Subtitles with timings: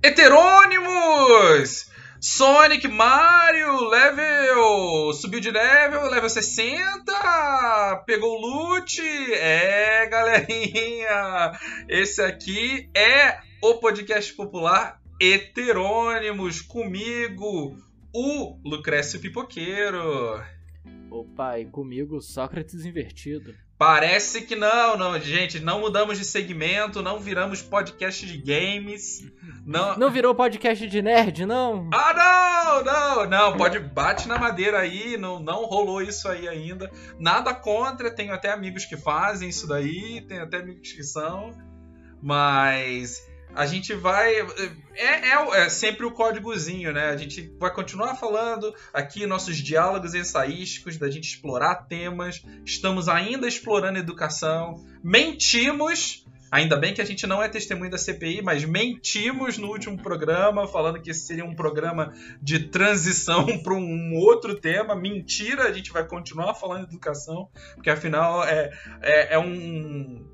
[0.00, 1.90] Heterônimos!
[2.20, 5.12] Sonic, Mario, level.
[5.12, 8.04] Subiu de level, level 60.
[8.06, 9.00] Pegou loot.
[9.32, 11.52] É, galerinha.
[11.88, 16.60] Esse aqui é o podcast popular Heterônimos.
[16.60, 17.76] Comigo,
[18.14, 20.40] o Lucrécio Pipoqueiro.
[21.10, 23.52] Opa, e comigo, Sócrates Invertido.
[23.78, 29.24] Parece que não, não, gente, não mudamos de segmento, não viramos podcast de games.
[29.64, 31.88] Não, não virou podcast de nerd, não?
[31.94, 36.90] Ah, não, não, não, pode bate na madeira aí, não, não rolou isso aí ainda.
[37.20, 41.52] Nada contra, tenho até amigos que fazem isso daí, tenho até amigos que são,
[42.20, 43.22] mas
[43.54, 44.34] a gente vai.
[44.94, 47.10] É, é, é, sempre o códigozinho, né?
[47.10, 52.42] A gente vai continuar falando aqui nossos diálogos ensaísticos, da gente explorar temas.
[52.64, 54.84] Estamos ainda explorando educação.
[55.02, 56.24] Mentimos.
[56.50, 60.66] Ainda bem que a gente não é testemunho da CPI, mas mentimos no último programa,
[60.66, 64.94] falando que esse seria um programa de transição para um outro tema.
[64.94, 68.70] Mentira, a gente vai continuar falando de educação, porque afinal é,
[69.02, 70.24] é, é um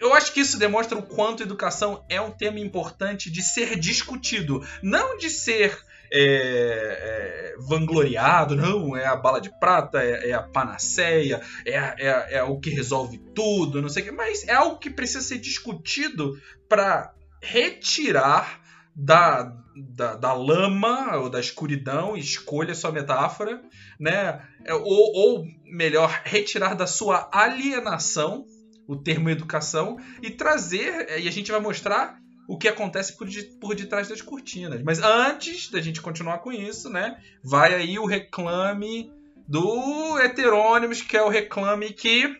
[0.00, 4.64] eu acho que isso demonstra o quanto educação é um tema importante de ser discutido,
[4.82, 5.78] não de ser
[6.12, 12.36] é, é, vangloriado, não, é a bala de prata, é, é a panaceia, é, é,
[12.36, 15.38] é, o que resolve tudo, não sei o que, mas é algo que precisa ser
[15.38, 18.60] discutido para retirar
[18.94, 23.60] da, da, da, lama ou da escuridão, escolha sua metáfora,
[24.00, 24.40] né?
[24.64, 28.46] É, ou, ou melhor, retirar da sua alienação
[28.86, 33.42] o termo educação e trazer, e a gente vai mostrar o que acontece por, de,
[33.42, 34.82] por detrás das cortinas.
[34.82, 39.12] Mas antes da gente continuar com isso, né, vai aí o reclame
[39.48, 42.36] do Heterônimos, que é o reclame que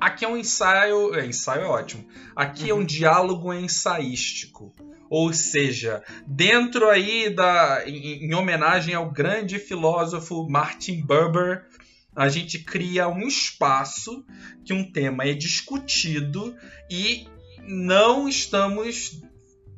[0.00, 2.06] aqui é um ensaio, é, ensaio é ótimo.
[2.34, 2.70] Aqui uhum.
[2.70, 2.84] é um uhum.
[2.84, 4.72] diálogo ensaístico.
[5.08, 11.66] Ou seja, dentro aí da em, em homenagem ao grande filósofo Martin Buber,
[12.14, 14.24] a gente cria um espaço
[14.64, 16.54] que um tema é discutido
[16.90, 17.26] e
[17.66, 19.22] não estamos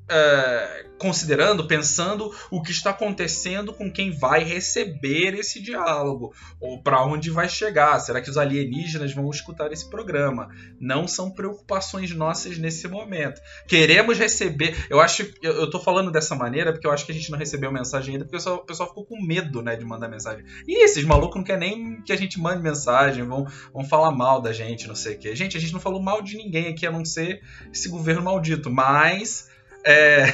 [0.08, 7.04] é, considerando, pensando o que está acontecendo com quem vai receber esse diálogo, ou para
[7.04, 7.98] onde vai chegar.
[8.00, 10.48] Será que os alienígenas vão escutar esse programa?
[10.80, 13.40] Não são preocupações nossas nesse momento.
[13.66, 14.86] Queremos receber.
[14.88, 15.30] Eu acho.
[15.42, 18.24] Eu, estou falando dessa maneira porque eu acho que a gente não recebeu mensagem ainda,
[18.24, 20.44] porque o pessoal, ficou com medo né, de mandar mensagem.
[20.66, 24.40] E esses malucos não querem nem que a gente mande mensagem, vão, vão falar mal
[24.40, 25.34] da gente, não sei o quê.
[25.34, 28.70] Gente, a gente não falou mal de ninguém aqui, a não ser esse governo maldito.
[28.70, 29.48] Mas
[29.86, 30.26] é,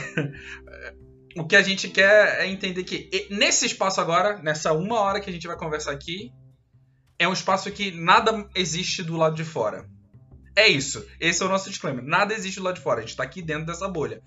[1.37, 5.31] o que a gente quer é entender que nesse espaço agora, nessa uma hora que
[5.31, 6.33] a gente vai conversar aqui,
[7.19, 9.87] é um espaço que nada existe do lado de fora.
[10.57, 11.07] É isso.
[11.21, 12.05] Esse é o nosso disclaimer.
[12.05, 13.01] Nada existe do lado de fora.
[13.01, 14.23] A gente tá aqui dentro dessa bolha.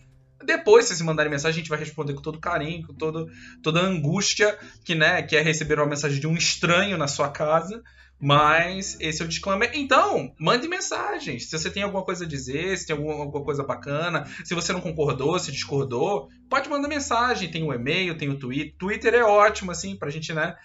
[0.46, 3.28] Depois, se vocês mandarem mensagem, a gente vai responder com todo carinho, com todo,
[3.62, 7.82] toda angústia que, né, que é receber uma mensagem de um estranho na sua casa.
[8.20, 9.72] Mas esse é o disclaimer.
[9.74, 11.50] Então, mande mensagens.
[11.50, 14.72] Se você tem alguma coisa a dizer, se tem alguma, alguma coisa bacana, se você
[14.72, 17.52] não concordou, se discordou, pode mandar mensagem.
[17.52, 18.76] Tem o e-mail, tem o Twitter.
[18.78, 20.56] Twitter é ótimo, assim, pra gente, né,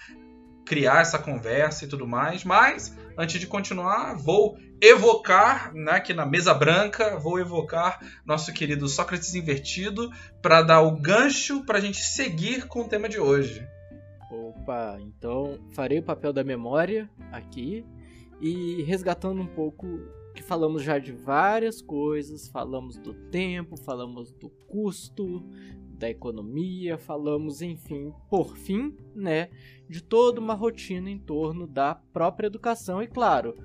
[0.64, 2.44] criar essa conversa e tudo mais.
[2.44, 8.86] Mas, antes de continuar, vou evocar, né, aqui na mesa branca, vou evocar nosso querido
[8.88, 10.10] Sócrates Invertido
[10.40, 13.66] para dar o gancho para a gente seguir com o tema de hoje.
[15.00, 17.84] Então farei o papel da memória aqui
[18.40, 19.86] e resgatando um pouco
[20.34, 25.44] que falamos já de várias coisas, falamos do tempo, falamos do custo,
[25.98, 29.48] da economia, falamos, enfim, por fim, né,
[29.88, 33.56] de toda uma rotina em torno da própria educação e claro,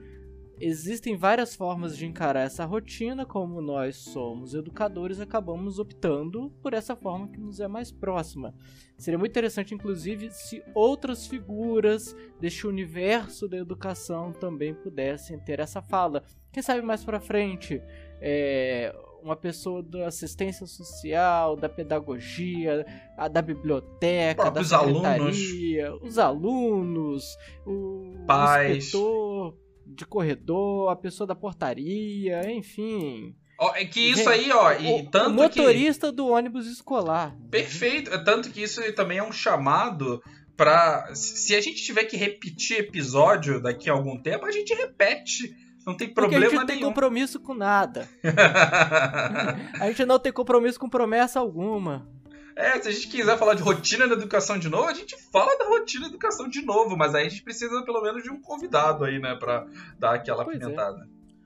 [0.59, 6.96] existem várias formas de encarar essa rotina, como nós somos educadores, acabamos optando por essa
[6.96, 8.53] forma que nos é mais próxima.
[8.97, 15.81] Seria muito interessante, inclusive, se outras figuras deste universo da educação também pudessem ter essa
[15.81, 16.24] fala.
[16.52, 17.82] Quem sabe mais para frente,
[18.22, 22.85] é, uma pessoa da assistência social, da pedagogia,
[23.17, 26.03] a da biblioteca, da secretaria, alunos.
[26.03, 28.78] os alunos, o Pais.
[28.78, 33.35] inspetor, de corredor, a pessoa da portaria, enfim.
[33.59, 36.16] Ó, é que isso aí, ó, e o, tanto o motorista que...
[36.16, 37.35] do ônibus escolar.
[37.50, 40.22] Perfeito, é tanto que isso também é um chamado
[40.56, 45.56] para se a gente tiver que repetir episódio daqui a algum tempo, a gente repete.
[45.86, 48.08] Não tem problema Porque a gente não tem compromisso com nada.
[49.79, 52.08] a gente não tem compromisso com promessa alguma.
[52.55, 55.58] É, se a gente quiser falar de rotina da educação de novo, a gente fala
[55.58, 58.40] da rotina da educação de novo, mas aí a gente precisa pelo menos de um
[58.41, 59.66] convidado aí, né, pra
[59.97, 60.76] dar aquela pois é.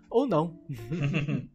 [0.09, 0.59] ou não.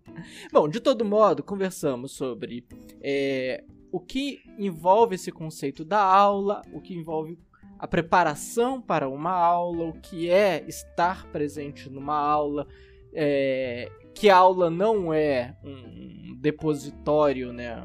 [0.52, 2.64] Bom, de todo modo, conversamos sobre
[3.02, 7.38] é, o que envolve esse conceito da aula, o que envolve
[7.78, 12.66] a preparação para uma aula, o que é estar presente numa aula,
[13.12, 17.76] é, que a aula não é um depositório, né?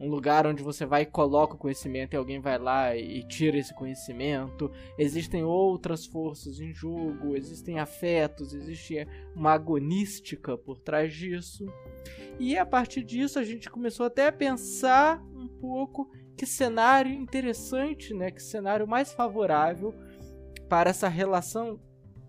[0.00, 3.58] Um lugar onde você vai e coloca o conhecimento e alguém vai lá e tira
[3.58, 4.70] esse conhecimento.
[4.98, 9.06] Existem outras forças em jogo, existem afetos, existe
[9.36, 11.66] uma agonística por trás disso.
[12.38, 18.14] E a partir disso a gente começou até a pensar um pouco que cenário interessante,
[18.14, 18.30] né?
[18.30, 19.94] Que cenário mais favorável
[20.70, 21.78] para essa relação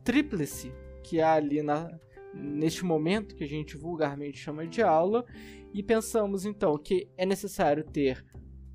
[0.03, 1.89] tríplice que há ali na,
[2.33, 5.25] neste momento que a gente vulgarmente chama de aula.
[5.73, 8.25] E pensamos então que é necessário ter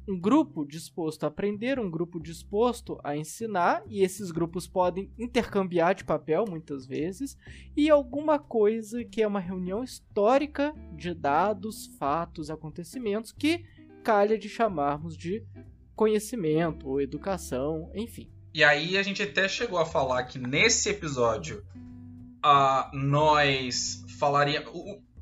[0.08, 5.94] um grupo disposto a aprender, um grupo disposto a ensinar, e esses grupos podem intercambiar
[5.94, 7.36] de papel muitas vezes,
[7.76, 13.64] e alguma coisa que é uma reunião histórica de dados, fatos, acontecimentos que
[14.04, 15.44] calha de chamarmos de
[15.96, 18.30] conhecimento ou educação, enfim.
[18.54, 21.64] E aí a gente até chegou a falar que nesse episódio
[22.44, 24.70] uh, nós falaríamos,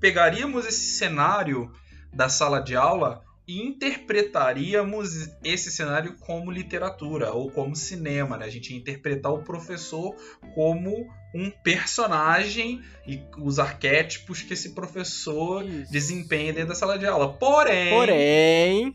[0.05, 1.73] pegaríamos esse cenário
[2.13, 8.45] da sala de aula e interpretaríamos esse cenário como literatura ou como cinema, né?
[8.45, 10.15] A gente ia interpretar o professor
[10.55, 15.91] como um personagem e os arquétipos que esse professor Isso.
[15.91, 17.33] desempenha dentro da sala de aula.
[17.33, 18.95] Porém, porém,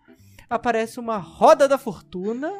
[0.50, 2.52] aparece uma roda da fortuna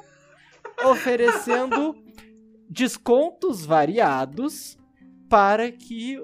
[0.86, 1.94] oferecendo
[2.70, 4.78] descontos variados
[5.28, 6.18] para que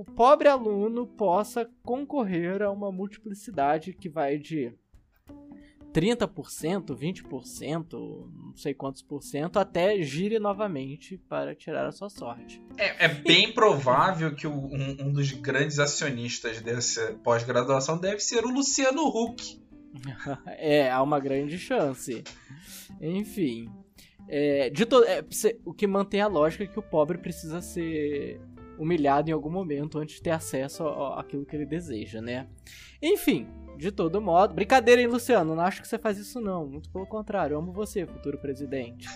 [0.00, 4.72] o pobre aluno possa concorrer a uma multiplicidade que vai de
[5.92, 12.62] 30%, 20%, não sei quantos por cento, até gire novamente para tirar a sua sorte.
[12.78, 18.42] É, é bem provável que o, um, um, dos grandes acionistas dessa pós-graduação deve ser
[18.46, 19.60] o Luciano Huck.
[20.46, 22.24] é, há uma grande chance.
[22.98, 23.70] Enfim.
[24.28, 25.04] É, de to...
[25.04, 25.22] É,
[25.62, 28.40] o que mantém a lógica é que o pobre precisa ser
[28.80, 32.48] humilhado em algum momento antes de ter acesso àquilo que ele deseja, né?
[33.02, 33.46] Enfim,
[33.80, 34.54] de todo modo.
[34.54, 35.54] Brincadeira, hein, Luciano?
[35.56, 36.66] Não acho que você faz isso, não.
[36.66, 39.08] Muito pelo contrário, amo você, futuro presidente.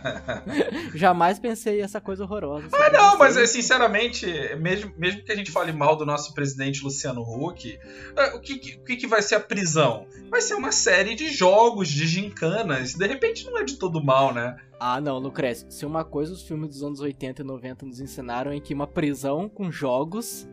[0.94, 2.68] Jamais pensei essa coisa horrorosa.
[2.72, 3.18] Ah, não, você.
[3.18, 4.26] mas é, sinceramente,
[4.56, 7.78] mesmo, mesmo que a gente fale mal do nosso presidente Luciano Huck,
[8.16, 10.06] é, o que, o que, vai ser a prisão?
[10.30, 12.92] Vai ser uma série de jogos, de gincanas.
[12.92, 14.56] De repente não é de todo mal, né?
[14.78, 15.70] Ah, não, Lucrécio.
[15.70, 18.86] Se uma coisa os filmes dos anos 80 e 90 nos ensinaram é que uma
[18.86, 20.46] prisão com jogos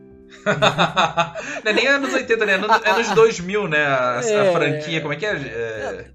[1.64, 2.52] não é nem anos 80, né?
[2.54, 3.86] É anos, anos 2000, né?
[3.86, 4.50] A, é...
[4.50, 5.36] a, franquia, como é que é?
[5.36, 6.12] é...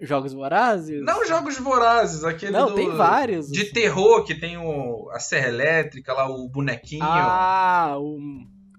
[0.00, 1.02] Jogos Vorazes?
[1.02, 3.50] Não, Jogos Vorazes, aquele Não, do, tem vários.
[3.50, 7.04] De terror, que tem o, a serra elétrica lá, o bonequinho.
[7.04, 8.18] Ah, o...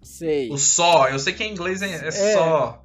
[0.03, 0.49] sei.
[0.51, 2.11] O Só, eu sei que em inglês é, é, é.
[2.11, 2.81] Só.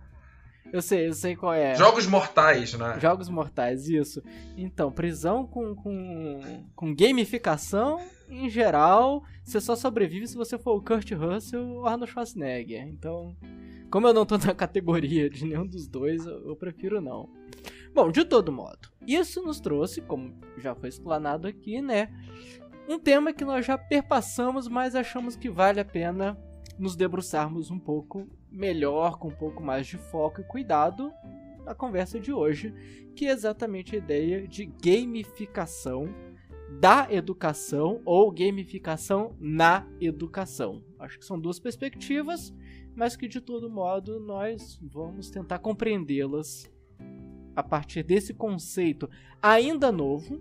[0.72, 1.74] Eu sei, eu sei qual é.
[1.74, 2.96] Jogos Mortais, né?
[3.00, 4.22] Jogos Mortais, isso.
[4.56, 10.82] Então, prisão com, com, com gamificação, em geral, você só sobrevive se você for o
[10.82, 12.86] Kurt Russell ou Arnold Schwarzenegger.
[12.86, 13.36] Então,
[13.90, 17.28] como eu não tô na categoria de nenhum dos dois, eu prefiro não.
[17.92, 22.08] Bom, de todo modo, isso nos trouxe, como já foi explanado aqui, né?
[22.88, 26.38] Um tema que nós já perpassamos, mas achamos que vale a pena
[26.78, 31.12] nos debruçarmos um pouco melhor, com um pouco mais de foco e cuidado
[31.64, 32.72] na conversa de hoje,
[33.14, 36.08] que é exatamente a ideia de gamificação
[36.78, 40.84] da educação ou gamificação na educação.
[40.98, 42.54] Acho que são duas perspectivas,
[42.94, 46.70] mas que de todo modo nós vamos tentar compreendê-las
[47.56, 49.08] a partir desse conceito
[49.42, 50.40] ainda novo,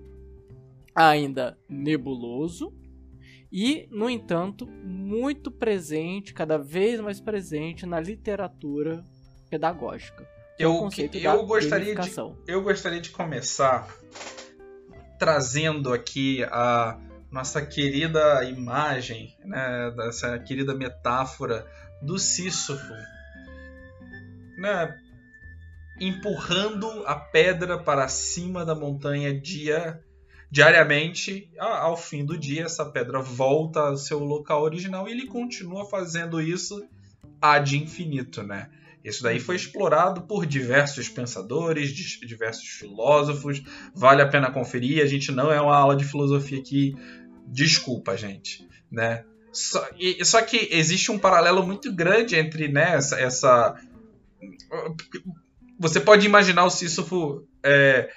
[0.94, 2.74] ainda nebuloso,
[3.52, 9.04] e, no entanto, muito presente, cada vez mais presente na literatura
[9.50, 10.24] pedagógica.
[10.60, 12.12] É eu, eu, gostaria de,
[12.46, 13.88] eu gostaria de começar
[15.20, 16.98] trazendo aqui a
[17.30, 21.68] nossa querida imagem, né, dessa querida metáfora
[22.02, 22.94] do Sísifo,
[24.58, 24.98] né,
[26.00, 30.02] empurrando a pedra para cima da montanha dia
[30.50, 35.86] diariamente, ao fim do dia, essa pedra volta ao seu local original e ele continua
[35.86, 36.84] fazendo isso
[37.40, 38.70] ad infinito, né?
[39.03, 43.63] Isso daí foi explorado por diversos pensadores, diversos filósofos.
[43.96, 45.01] Vale a pena conferir.
[45.01, 46.96] A gente não é uma aula de filosofia aqui.
[47.48, 49.24] Desculpa, gente, né?
[49.51, 53.75] Só, e, só que existe um paralelo muito grande entre né, essa, essa...
[55.79, 58.10] Você pode imaginar o Sísifo é,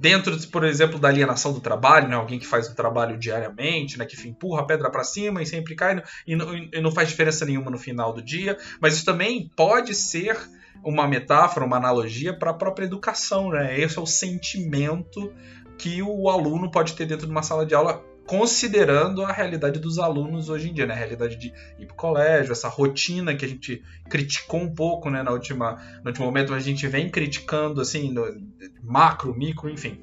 [0.00, 2.16] dentro, por exemplo, da alienação do trabalho, né?
[2.16, 4.06] alguém que faz o trabalho diariamente, né?
[4.06, 7.44] que empurra a pedra para cima e sempre cai e não, e não faz diferença
[7.44, 8.56] nenhuma no final do dia.
[8.80, 10.38] Mas isso também pode ser
[10.82, 13.50] uma metáfora, uma analogia para a própria educação.
[13.50, 13.78] Né?
[13.78, 15.32] Esse é o sentimento
[15.76, 19.98] que o aluno pode ter dentro de uma sala de aula considerando a realidade dos
[19.98, 20.94] alunos hoje em dia, né?
[20.94, 25.20] A realidade de ir pro colégio, essa rotina que a gente criticou um pouco, né,
[25.20, 28.14] na última, no último momento, a gente vem criticando, assim,
[28.84, 30.00] macro, micro, enfim.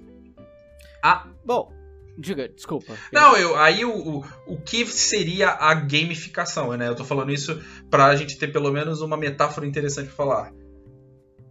[1.02, 1.72] Ah, bom,
[2.18, 2.98] Diga, desculpa.
[3.14, 6.90] Não, eu, aí o, o, o que seria a gamificação, né?
[6.90, 10.54] Eu tô falando isso pra gente ter pelo menos uma metáfora interessante pra falar.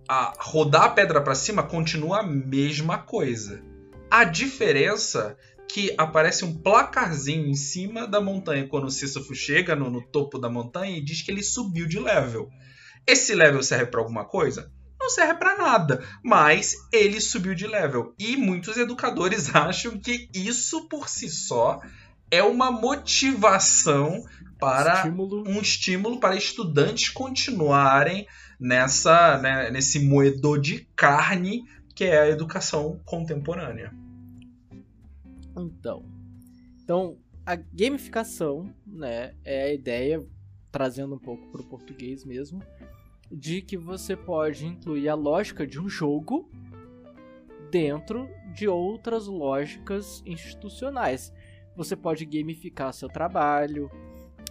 [0.07, 3.63] A rodar a pedra para cima continua a mesma coisa.
[4.11, 9.91] A diferença que aparece um placarzinho em cima da montanha quando o Sísifo chega no,
[9.91, 12.49] no topo da montanha e diz que ele subiu de level.
[13.07, 14.71] Esse level serve para alguma coisa?
[14.99, 18.15] Não serve para nada, mas ele subiu de level.
[18.19, 21.81] E muitos educadores acham que isso por si só
[22.31, 24.25] é uma motivação
[24.59, 25.45] para estímulo.
[25.47, 28.27] um estímulo para estudantes continuarem
[28.59, 31.63] nessa né, nesse moedor de carne
[31.95, 33.93] que é a educação contemporânea.
[35.57, 36.05] Então,
[36.83, 40.27] então a gamificação, né, é a ideia
[40.71, 42.61] trazendo um pouco para o português mesmo,
[43.31, 46.51] de que você pode incluir a lógica de um jogo
[47.71, 51.33] dentro de outras lógicas institucionais.
[51.77, 53.91] Você pode gamificar seu trabalho.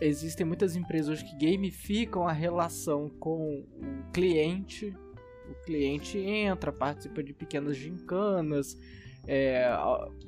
[0.01, 4.95] Existem muitas empresas que gamificam a relação com o cliente.
[5.49, 8.77] O cliente entra, participa de pequenas gincanas,
[9.27, 9.69] é,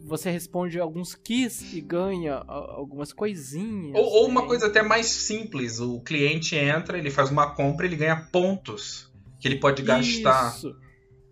[0.04, 3.96] você responde alguns keys e ganha algumas coisinhas.
[3.96, 4.48] Ou, ou uma né?
[4.48, 9.48] coisa até mais simples: o cliente entra, ele faz uma compra, ele ganha pontos que
[9.48, 10.56] ele pode gastar.
[10.56, 10.76] Isso,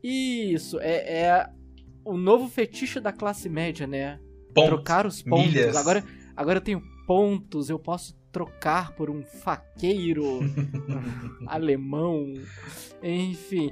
[0.04, 1.50] isso é, é
[2.04, 4.20] o novo fetiche da classe média, né?
[4.54, 5.48] Pontos, Trocar os pontos.
[5.48, 5.76] Milhas.
[5.76, 6.04] Agora,
[6.36, 10.40] agora eu tenho pontos, eu posso trocar por um faqueiro
[11.48, 12.34] alemão.
[13.02, 13.72] Enfim,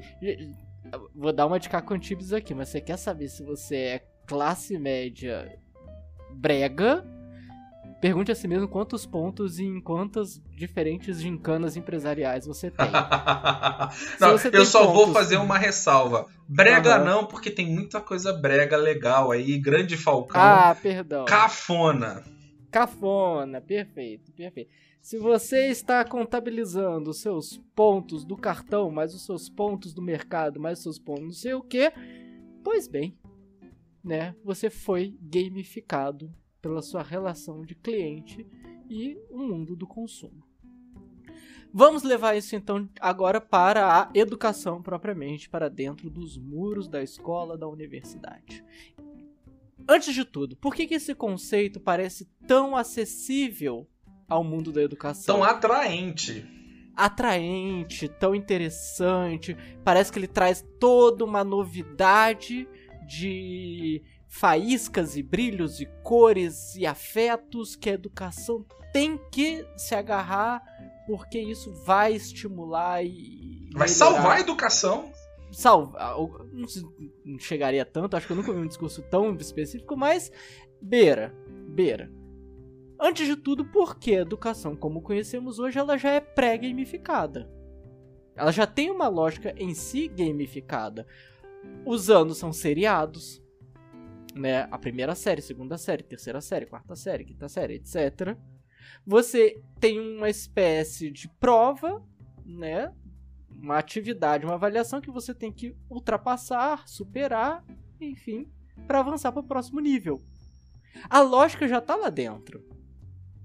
[1.15, 5.57] vou dar uma de Cacantibes aqui, mas você quer saber se você é classe média
[6.31, 7.05] brega?
[8.01, 12.89] Pergunte a si mesmo quantos pontos e em quantas diferentes gincanas empresariais você tem.
[14.19, 14.93] não, você eu só pontos...
[14.93, 16.27] vou fazer uma ressalva.
[16.45, 17.05] Brega uhum.
[17.05, 19.57] não, porque tem muita coisa brega legal aí.
[19.57, 20.41] Grande Falcão.
[20.41, 21.23] Ah, perdão.
[21.23, 22.23] Cafona.
[22.69, 24.69] Cafona, perfeito, perfeito.
[25.03, 30.61] Se você está contabilizando os seus pontos do cartão, mais os seus pontos do mercado,
[30.61, 31.91] mais os seus pontos não sei o que,
[32.63, 33.13] pois bem,
[34.01, 34.33] né?
[34.45, 38.47] Você foi gamificado pela sua relação de cliente
[38.89, 40.41] e o mundo do consumo.
[41.73, 47.57] Vamos levar isso então agora para a educação propriamente, para dentro dos muros da escola,
[47.57, 48.63] da universidade.
[49.85, 53.85] Antes de tudo, por que, que esse conceito parece tão acessível
[54.27, 55.35] ao mundo da educação.
[55.35, 56.45] Tão atraente.
[56.95, 59.57] Atraente, tão interessante.
[59.83, 62.67] Parece que ele traz toda uma novidade
[63.07, 70.61] de faíscas e brilhos e cores e afetos que a educação tem que se agarrar
[71.05, 73.87] porque isso vai estimular e vai melhorar.
[73.87, 75.11] salvar a educação.
[75.51, 76.15] Salvar,
[77.23, 80.31] não chegaria tanto, acho que eu nunca vi um discurso tão específico, mas
[80.81, 81.35] beira,
[81.67, 82.11] beira.
[83.05, 87.51] Antes de tudo, porque a educação como conhecemos hoje, ela já é pré-gamificada.
[88.33, 91.05] Ela já tem uma lógica em si gamificada.
[91.85, 93.43] Os anos são seriados,
[94.33, 94.69] né?
[94.71, 98.37] A primeira série, segunda série, terceira série, quarta série, quinta série, etc.
[99.05, 102.01] Você tem uma espécie de prova,
[102.45, 102.89] né?
[103.51, 107.65] Uma atividade, uma avaliação que você tem que ultrapassar, superar,
[107.99, 108.49] enfim,
[108.87, 110.21] para avançar para o próximo nível.
[111.09, 112.71] A lógica já está lá dentro.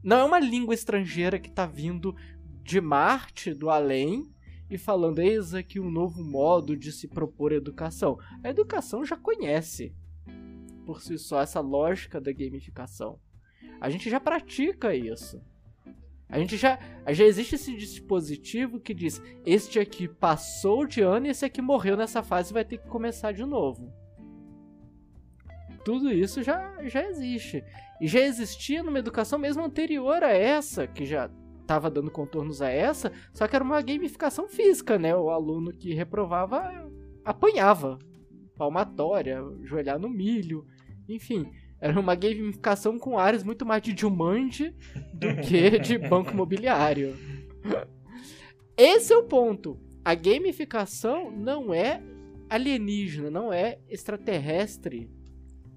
[0.02, 2.14] Não é uma língua estrangeira que está vindo
[2.62, 4.30] de Marte, do além,
[4.70, 8.18] e falando: eis aqui um novo modo de se propor educação.
[8.42, 9.94] A educação já conhece
[10.84, 13.18] por si só essa lógica da gamificação.
[13.80, 15.40] A gente já pratica isso.
[16.28, 16.78] A gente já,
[17.08, 21.96] já existe esse dispositivo que diz: este aqui passou de ano e esse aqui morreu
[21.96, 23.92] nessa fase e vai ter que começar de novo.
[25.84, 27.64] Tudo isso já, já existe.
[28.00, 32.70] E já existia numa educação mesmo anterior a essa, que já estava dando contornos a
[32.70, 35.14] essa, só que era uma gamificação física, né?
[35.14, 36.90] O aluno que reprovava
[37.24, 37.98] apanhava,
[38.56, 40.66] palmatória, joelhar no milho,
[41.08, 41.50] enfim.
[41.80, 44.74] Era uma gamificação com áreas muito mais de Jumanji
[45.14, 47.16] do que de banco imobiliário.
[48.76, 49.78] Esse é o ponto.
[50.04, 52.02] A gamificação não é
[52.48, 55.10] alienígena, não é extraterrestre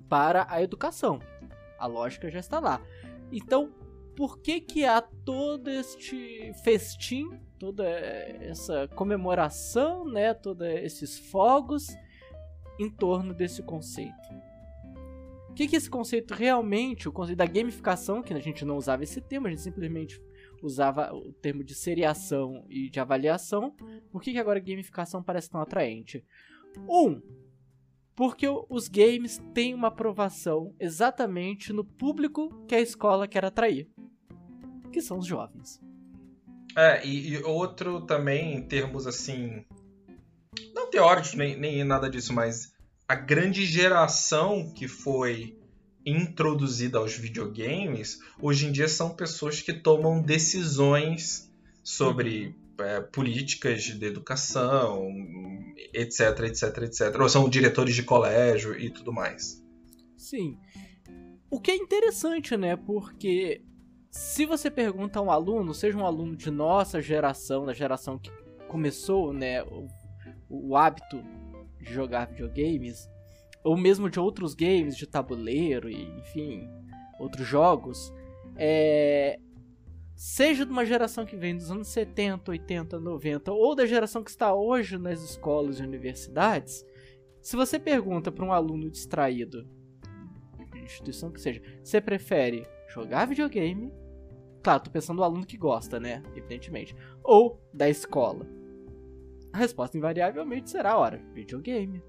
[0.07, 1.19] para a educação.
[1.81, 2.79] A lógica já está lá.
[3.31, 3.73] Então,
[4.15, 11.87] por que que há todo este festim, toda essa comemoração, né, todos esses fogos
[12.79, 14.29] em torno desse conceito?
[15.49, 19.03] O que, que esse conceito realmente, o conceito da gamificação, que a gente não usava
[19.03, 20.21] esse termo, a gente simplesmente
[20.61, 23.75] usava o termo de seriação e de avaliação.
[24.11, 26.23] Por que, que agora gamificação parece tão atraente?
[26.87, 27.21] Um,
[28.15, 33.87] porque os games têm uma aprovação exatamente no público que a escola quer atrair,
[34.91, 35.81] que são os jovens.
[36.75, 39.65] É, e, e outro também, em termos assim.
[40.73, 42.73] Não teóricos, nem, nem nada disso, mas
[43.07, 45.57] a grande geração que foi
[46.05, 51.51] introduzida aos videogames, hoje em dia são pessoas que tomam decisões
[51.83, 52.60] sobre uhum.
[52.81, 55.07] É, políticas de educação,
[55.93, 57.19] etc, etc, etc.
[57.19, 59.63] Ou são diretores de colégio e tudo mais.
[60.17, 60.57] Sim.
[61.49, 62.75] O que é interessante, né?
[62.75, 63.61] Porque
[64.09, 68.29] se você pergunta a um aluno, seja um aluno de nossa geração, da geração que
[68.67, 69.87] começou, né, o,
[70.49, 71.23] o hábito
[71.79, 73.09] de jogar videogames,
[73.63, 76.69] ou mesmo de outros games de tabuleiro e enfim,
[77.19, 78.13] outros jogos,
[78.57, 79.39] é...
[80.21, 84.29] seja de uma geração que vem dos anos 70, 80, 90 ou da geração que
[84.29, 86.85] está hoje nas escolas e universidades,
[87.41, 89.67] se você pergunta para um aluno distraído,
[90.83, 93.91] instituição que seja, você prefere jogar videogame?
[94.61, 96.21] Claro, tô pensando no aluno que gosta, né?
[96.35, 96.95] Evidentemente.
[97.23, 98.45] Ou da escola
[99.51, 102.01] a resposta invariavelmente será, ora, videogame.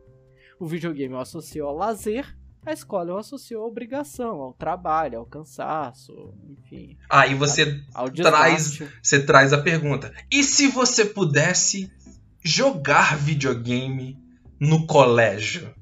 [0.61, 5.27] O videogame eu associo ao lazer, a escola eu associo à obrigação, ao trabalho, ao
[5.27, 6.97] cansaço, enfim.
[7.11, 7.83] Ah, e você
[8.15, 11.93] traz, você traz a pergunta: e se você pudesse
[12.43, 14.19] jogar videogame
[14.61, 15.75] no colégio?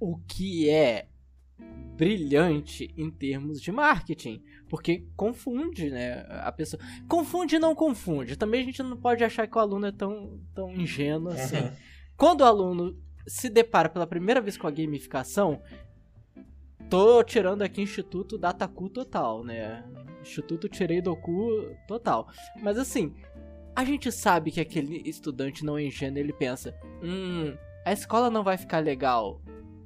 [0.00, 1.06] O que é
[2.00, 4.42] brilhante em termos de marketing.
[4.70, 6.24] Porque confunde, né?
[6.30, 6.82] A pessoa.
[7.06, 8.36] Confunde e não confunde.
[8.36, 11.58] Também a gente não pode achar que o aluno é tão, tão ingênuo assim.
[11.58, 11.72] Uhum.
[12.16, 12.98] Quando o aluno
[13.30, 15.62] se depara pela primeira vez com a gamificação,
[16.90, 19.84] tô tirando aqui Instituto Dataku total, né?
[20.20, 22.28] Instituto Tirei do cu total.
[22.60, 23.14] Mas assim,
[23.74, 28.42] a gente sabe que aquele estudante não é ingênuo, ele pensa: hum, a escola não
[28.42, 29.40] vai ficar legal,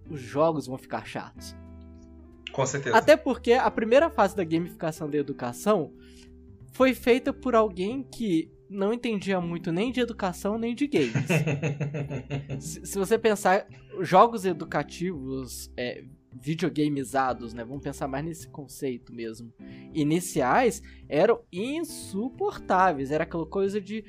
[0.09, 1.54] os jogos vão ficar chatos.
[2.50, 2.96] Com certeza.
[2.96, 5.92] Até porque a primeira fase da gamificação da educação
[6.72, 11.12] foi feita por alguém que não entendia muito nem de educação nem de games.
[12.59, 13.66] se, se, você pensar,
[14.00, 16.05] jogos educativos é,
[16.40, 17.64] videogamizados, né?
[17.64, 19.53] Vamos pensar mais nesse conceito mesmo.
[19.92, 23.11] Iniciais eram insuportáveis.
[23.11, 24.05] Era aquela coisa de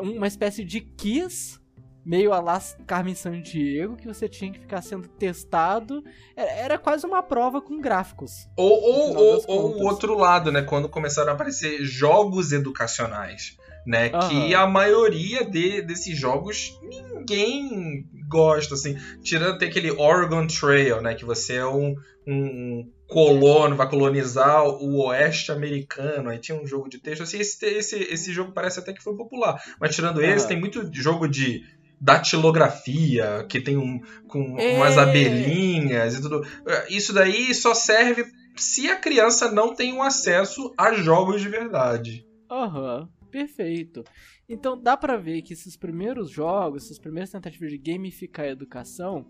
[0.00, 1.60] uma espécie de kiss
[2.04, 6.02] meio a lá Carmen Sandiego, que você tinha que ficar sendo testado.
[6.36, 8.48] É, era quase uma prova com gráficos.
[8.56, 10.62] Ou, ou, ou, ou o outro lado, né?
[10.62, 13.58] Quando começaram a aparecer jogos educacionais.
[13.86, 14.28] Né, uhum.
[14.28, 21.14] que a maioria de, desses jogos ninguém gosta, assim, tirando tem aquele Oregon Trail, né,
[21.14, 26.90] que você é um, um colono, vai colonizar o oeste americano, aí tinha um jogo
[26.90, 30.24] de texto, assim, esse, esse, esse jogo parece até que foi popular, mas tirando uhum.
[30.24, 31.64] esse, tem muito jogo de
[32.00, 34.76] datilografia, que tem um, com é.
[34.76, 36.42] umas abelhinhas e tudo.
[36.88, 38.24] Isso daí só serve
[38.56, 42.26] se a criança não tem um acesso a jogos de verdade.
[42.50, 44.02] Aham, uhum, perfeito.
[44.48, 49.26] Então dá para ver que esses primeiros jogos, essas primeiras tentativas de gamificar a educação,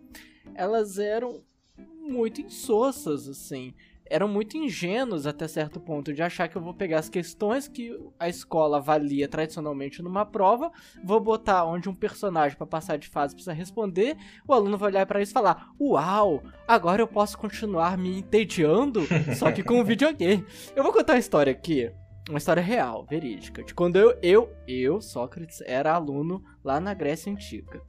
[0.55, 1.43] elas eram
[1.77, 3.75] muito insossas, assim
[4.11, 7.97] eram muito ingênuos até certo ponto de achar que eu vou pegar as questões que
[8.19, 10.71] a escola avalia tradicionalmente numa prova,
[11.03, 15.07] vou botar onde um personagem para passar de fase precisa responder, o aluno vai olhar
[15.07, 19.03] para isso e falar: "Uau, agora eu posso continuar me entediando
[19.39, 20.45] só que com o videogame".
[20.75, 21.91] Eu vou contar uma história aqui.
[22.29, 23.63] uma história real, verídica.
[23.63, 27.81] De quando eu, eu, eu, Sócrates, era aluno lá na Grécia Antiga.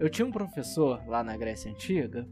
[0.00, 2.26] Eu tinha um professor lá na Grécia Antiga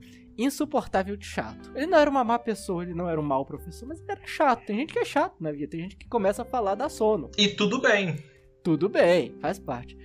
[0.44, 1.70] insuportável de chato.
[1.74, 4.26] Ele não era uma má pessoa, ele não era um mau professor, mas ele era
[4.26, 4.64] chato.
[4.66, 7.30] Tem gente que é chato na vida, tem gente que começa a falar da sono.
[7.36, 8.16] E tudo bem.
[8.62, 9.96] Tudo bem, faz parte.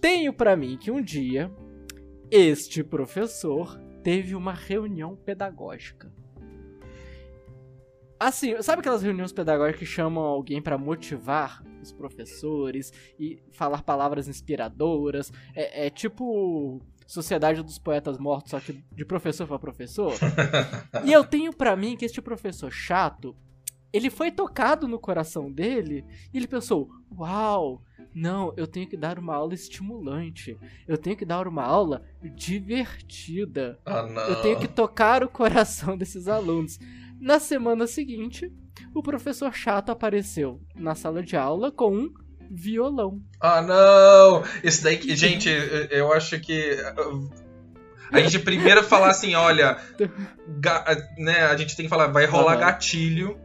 [0.00, 1.50] Tenho para mim que um dia
[2.30, 6.12] este professor teve uma reunião pedagógica.
[8.18, 14.28] Assim, sabe aquelas reuniões pedagógicas que chamam alguém para motivar os professores e falar palavras
[14.28, 15.32] inspiradoras?
[15.54, 20.12] É, é tipo Sociedade dos Poetas Mortos, só que de professor para professor.
[21.04, 23.34] e eu tenho para mim que este professor chato,
[23.92, 27.82] ele foi tocado no coração dele e ele pensou: "Uau,
[28.14, 30.56] não, eu tenho que dar uma aula estimulante.
[30.86, 32.04] Eu tenho que dar uma aula
[32.36, 33.80] divertida.
[33.84, 36.78] Ah, eu tenho que tocar o coração desses alunos."
[37.18, 38.52] Na semana seguinte,
[38.94, 42.14] o professor chato apareceu na sala de aula com um
[42.50, 43.22] violão.
[43.40, 44.42] Ah, não!
[44.64, 45.14] Isso daí que.
[45.14, 45.48] Gente,
[45.90, 46.76] eu acho que.
[48.12, 49.78] A gente primeiro falar assim, olha.
[50.58, 50.84] Ga,
[51.16, 52.60] né, a gente tem que falar, vai rolar uhum.
[52.60, 53.38] gatilho.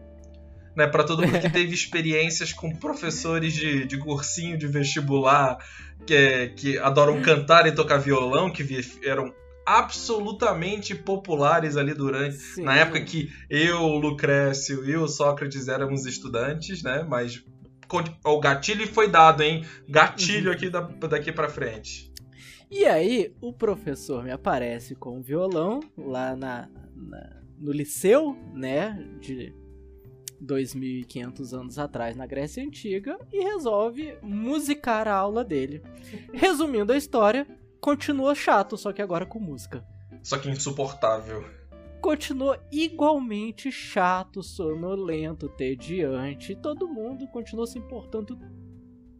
[0.75, 5.57] Né, para todo mundo que teve experiências com professores de, de cursinho de vestibular
[6.05, 8.61] que, que adoram cantar e tocar violão, que
[9.01, 9.33] eram
[9.65, 12.63] absolutamente populares ali durante Sim.
[12.63, 17.05] na época que eu, o Lucrécio e o Sócrates éramos estudantes, né?
[17.07, 17.43] Mas
[18.23, 19.65] o gatilho foi dado, hein?
[19.87, 20.55] Gatilho uhum.
[20.55, 22.11] aqui da, daqui para frente.
[22.69, 28.97] E aí, o professor me aparece com um violão lá na, na no liceu, né?
[29.19, 29.53] De
[30.43, 35.81] 2.500 anos atrás na Grécia Antiga e resolve musicar a aula dele.
[36.33, 37.47] Resumindo a história,
[37.79, 39.83] continua chato, só que agora com música.
[40.21, 41.45] Só que insuportável
[42.05, 46.55] continuou igualmente chato, sonolento, tediante.
[46.55, 48.37] Todo mundo continuou se importando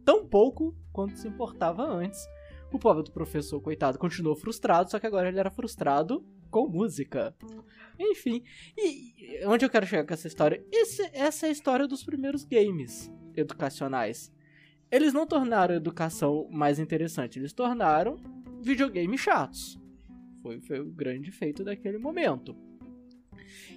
[0.04, 2.24] tão pouco quanto se importava antes.
[2.72, 7.34] O pobre do professor, coitado, continuou frustrado, só que agora ele era frustrado com música.
[7.98, 8.44] Enfim,
[8.78, 10.64] e onde eu quero chegar com essa história?
[10.70, 14.32] Esse, essa é a história dos primeiros games educacionais.
[14.92, 18.16] Eles não tornaram a educação mais interessante, eles tornaram
[18.62, 19.76] videogames chatos.
[20.40, 22.65] Foi, foi o grande feito daquele momento.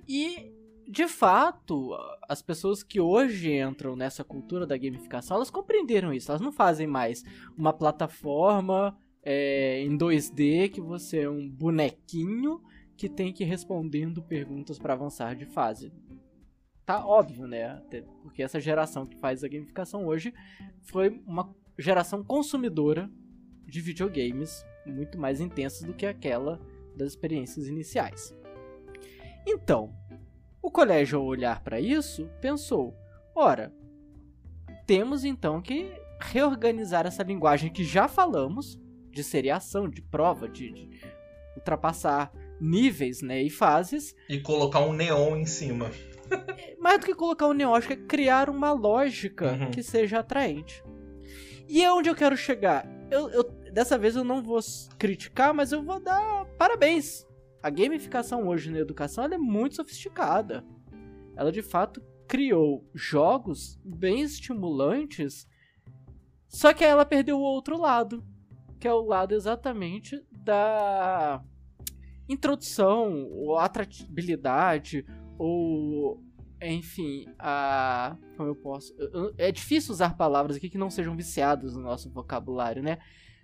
[0.07, 0.51] E
[0.89, 1.95] de fato,
[2.27, 6.31] as pessoas que hoje entram nessa cultura da gamificação, elas compreenderam isso.
[6.31, 7.23] Elas não fazem mais
[7.55, 12.59] uma plataforma é, em 2D que você é um bonequinho
[12.97, 15.93] que tem que ir respondendo perguntas para avançar de fase.
[16.87, 17.79] Tá óbvio, né?
[18.23, 20.33] Porque essa geração que faz a gamificação hoje
[20.81, 23.07] foi uma geração consumidora
[23.67, 26.59] de videogames muito mais intensa do que aquela
[26.95, 28.33] das experiências iniciais.
[29.45, 29.93] Então,
[30.61, 32.95] o colégio, ao olhar para isso, pensou:
[33.35, 33.73] ora,
[34.85, 38.79] temos então que reorganizar essa linguagem que já falamos
[39.11, 41.01] de seriação, de prova, de, de
[41.55, 44.15] ultrapassar níveis né, e fases.
[44.27, 45.89] E colocar um neon em cima.
[46.79, 49.71] Mais do que colocar um neon, acho que é criar uma lógica uhum.
[49.71, 50.83] que seja atraente.
[51.67, 52.87] E é onde eu quero chegar.
[53.09, 54.59] Eu, eu, dessa vez eu não vou
[54.97, 57.28] criticar, mas eu vou dar parabéns
[57.61, 60.65] a gamificação hoje na educação é muito sofisticada.
[61.35, 65.47] Ela de fato criou jogos bem estimulantes,
[66.47, 68.23] só que ela perdeu o outro lado,
[68.79, 71.43] que é o lado exatamente da
[72.27, 75.05] introdução, ou atratividade,
[75.37, 76.23] ou
[76.61, 78.17] enfim, a.
[78.35, 78.93] Como eu posso.
[79.37, 82.99] É difícil usar palavras aqui que não sejam viciadas no nosso vocabulário, né?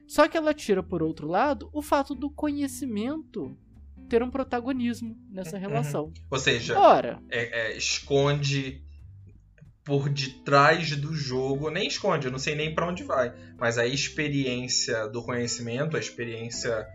[0.07, 3.57] Só que ela tira, por outro lado, o fato do conhecimento
[4.05, 5.61] ter um protagonismo nessa uhum.
[5.61, 6.13] relação.
[6.29, 8.83] Ou seja, Ora, é, é, esconde
[9.83, 13.85] por detrás do jogo, nem esconde, eu não sei nem para onde vai, mas a
[13.85, 16.87] experiência do conhecimento, a experiência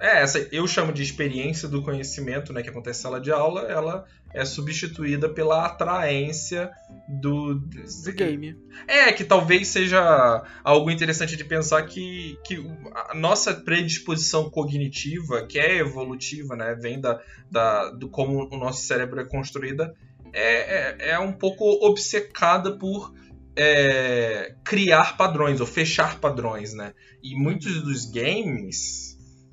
[0.00, 3.62] é essa, eu chamo de experiência do conhecimento, né, que acontece na sala de aula,
[3.62, 6.70] ela é substituída pela atraência
[7.08, 8.58] do, do game.
[8.88, 12.56] É, que talvez seja algo interessante de pensar que, que
[12.92, 18.82] a nossa predisposição cognitiva, que é evolutiva, né, vem da, da, do como o nosso
[18.82, 19.94] cérebro é construída,
[20.32, 23.14] é, é, é um pouco obcecada por
[23.56, 26.92] é, criar padrões ou fechar padrões, né?
[27.22, 29.03] E muitos dos games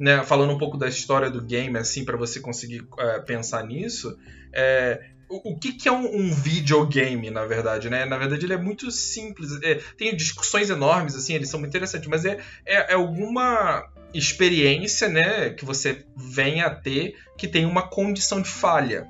[0.01, 4.17] né, falando um pouco da história do game, assim, para você conseguir é, pensar nisso,
[4.51, 8.03] é, o, o que, que, é um, um, videogame, na verdade, né?
[8.03, 9.61] Na verdade, ele é muito simples.
[9.61, 15.07] É, tem discussões enormes, assim, eles são muito interessantes, mas é, é, é alguma experiência,
[15.07, 19.07] né, que você venha a ter que tem uma condição de falha.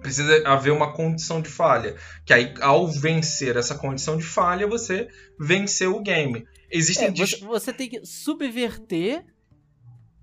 [0.00, 1.96] Precisa haver uma condição de falha.
[2.24, 6.46] Que aí, ao vencer essa condição de falha, você venceu o game.
[6.70, 7.08] Existem.
[7.08, 9.24] É, você, você, tem que subverter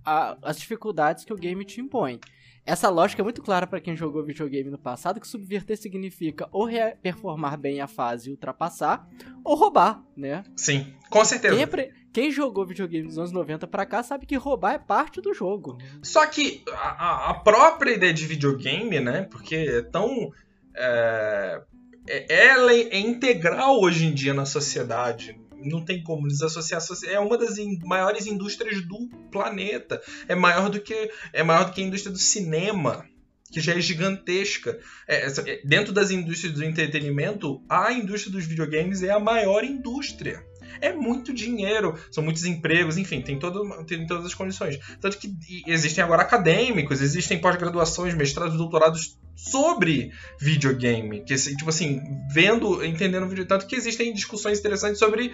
[0.09, 2.19] a, as dificuldades que o game te impõe.
[2.65, 6.67] Essa lógica é muito clara para quem jogou videogame no passado, que subverter significa ou
[7.01, 9.07] performar bem a fase e ultrapassar,
[9.43, 10.43] ou roubar, né?
[10.55, 11.55] Sim, com certeza.
[11.55, 15.33] Quem, quem jogou videogame dos anos 90 para cá sabe que roubar é parte do
[15.33, 15.77] jogo.
[16.03, 19.23] Só que a, a própria ideia de videogame, né?
[19.23, 20.31] Porque é tão.
[20.75, 21.61] É,
[22.07, 26.81] é ela é integral hoje em dia na sociedade não tem como desassociar.
[27.07, 30.01] É uma das in maiores indústrias do planeta.
[30.27, 33.05] É maior do que é maior do que a indústria do cinema,
[33.51, 34.79] que já é gigantesca.
[35.07, 40.43] É, é, dentro das indústrias do entretenimento, a indústria dos videogames é a maior indústria.
[40.81, 44.79] É muito dinheiro, são muitos empregos, enfim, tem, todo, tem todas as condições.
[44.99, 45.33] Tanto que
[45.67, 51.21] existem agora acadêmicos, existem pós-graduações, mestrados, doutorados sobre videogame.
[51.23, 52.01] Que, tipo assim,
[52.31, 53.45] vendo, entendendo o vídeo.
[53.45, 55.33] Tanto que existem discussões interessantes sobre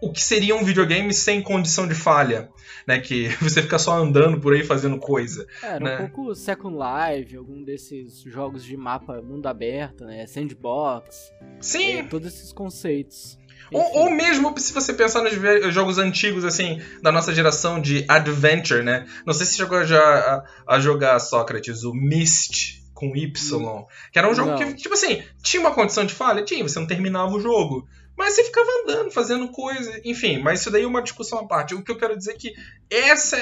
[0.00, 2.48] o que seria um videogame sem condição de falha,
[2.86, 3.00] né?
[3.00, 5.46] Que você fica só andando por aí fazendo coisa.
[5.62, 5.94] É, era né?
[5.96, 10.26] um pouco Second Life, algum desses jogos de mapa mundo aberto, né?
[10.26, 11.32] Sandbox.
[11.60, 11.98] Sim.
[11.98, 13.38] É, todos esses conceitos.
[13.72, 15.34] Ou, ou, mesmo se você pensar nos
[15.74, 19.06] jogos antigos, assim, da nossa geração de adventure, né?
[19.26, 23.86] Não sei se você chegou já a, a jogar Sócrates, o Myst com Y.
[24.12, 24.58] Que era um jogo não.
[24.58, 26.44] que, tipo assim, tinha uma condição de falha?
[26.44, 27.86] Tinha, você não terminava o jogo.
[28.16, 31.76] Mas você ficava andando, fazendo coisa, enfim, mas isso daí é uma discussão à parte.
[31.76, 32.52] O que eu quero dizer é que
[32.90, 33.36] essa,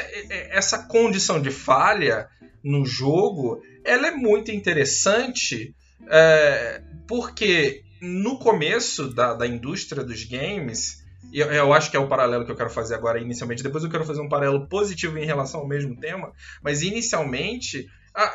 [0.50, 2.28] essa condição de falha
[2.62, 5.74] no jogo, ela é muito interessante,
[6.10, 12.08] é, porque no começo da, da indústria dos games, eu, eu, acho que é o
[12.08, 13.62] paralelo que eu quero fazer agora inicialmente.
[13.62, 16.32] Depois eu quero fazer um paralelo positivo em relação ao mesmo tema.
[16.62, 18.32] Mas inicialmente, a,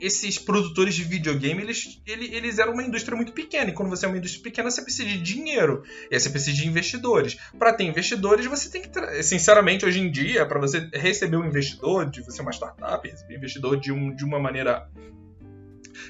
[0.00, 3.70] esses produtores de videogame, eles, eles, eram uma indústria muito pequena.
[3.70, 5.82] E quando você é uma indústria pequena, você precisa de dinheiro.
[6.10, 7.36] E aí você precisa de investidores.
[7.58, 9.22] Para ter investidores, você tem que.
[9.22, 13.34] Sinceramente, hoje em dia, para você receber um investidor, de você é uma startup, receber
[13.34, 14.88] um investidor de, um, de uma maneira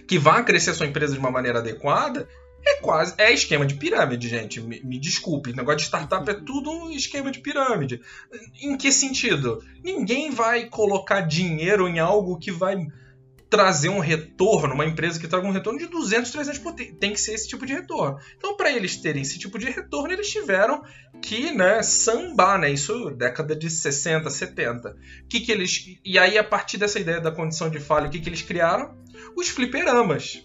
[0.09, 2.27] que vá crescer a sua empresa de uma maneira adequada,
[2.67, 3.15] é quase.
[3.19, 4.61] É esquema de pirâmide, gente.
[4.61, 5.51] Me, me desculpe.
[5.51, 8.01] O negócio de startup é tudo um esquema de pirâmide.
[8.61, 9.63] Em que sentido?
[9.83, 12.77] Ninguém vai colocar dinheiro em algo que vai
[13.55, 17.21] trazer um retorno, uma empresa que traga um retorno de 200, 300 por tem que
[17.21, 18.19] ser esse tipo de retorno.
[18.37, 20.83] Então, para eles terem esse tipo de retorno, eles tiveram
[21.23, 24.97] que, né, sambar, né, isso década de 60, 70.
[25.29, 28.19] Que que eles e aí a partir dessa ideia da condição de falha, o que
[28.19, 28.97] que eles criaram?
[29.37, 30.45] Os fliperamas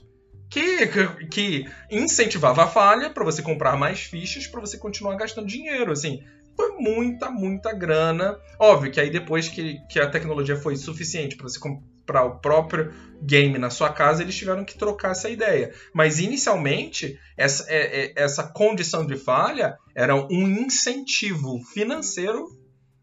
[0.50, 0.88] que,
[1.28, 6.24] que incentivava a falha para você comprar mais fichas para você continuar gastando dinheiro, assim.
[6.56, 8.38] Foi muita, muita grana.
[8.60, 12.92] Óbvio que aí depois que, que a tecnologia foi suficiente para você comprar o próprio
[13.22, 15.74] game na sua casa, eles tiveram que trocar essa ideia.
[15.94, 22.48] Mas inicialmente, essa, é, é, essa condição de falha era um incentivo financeiro.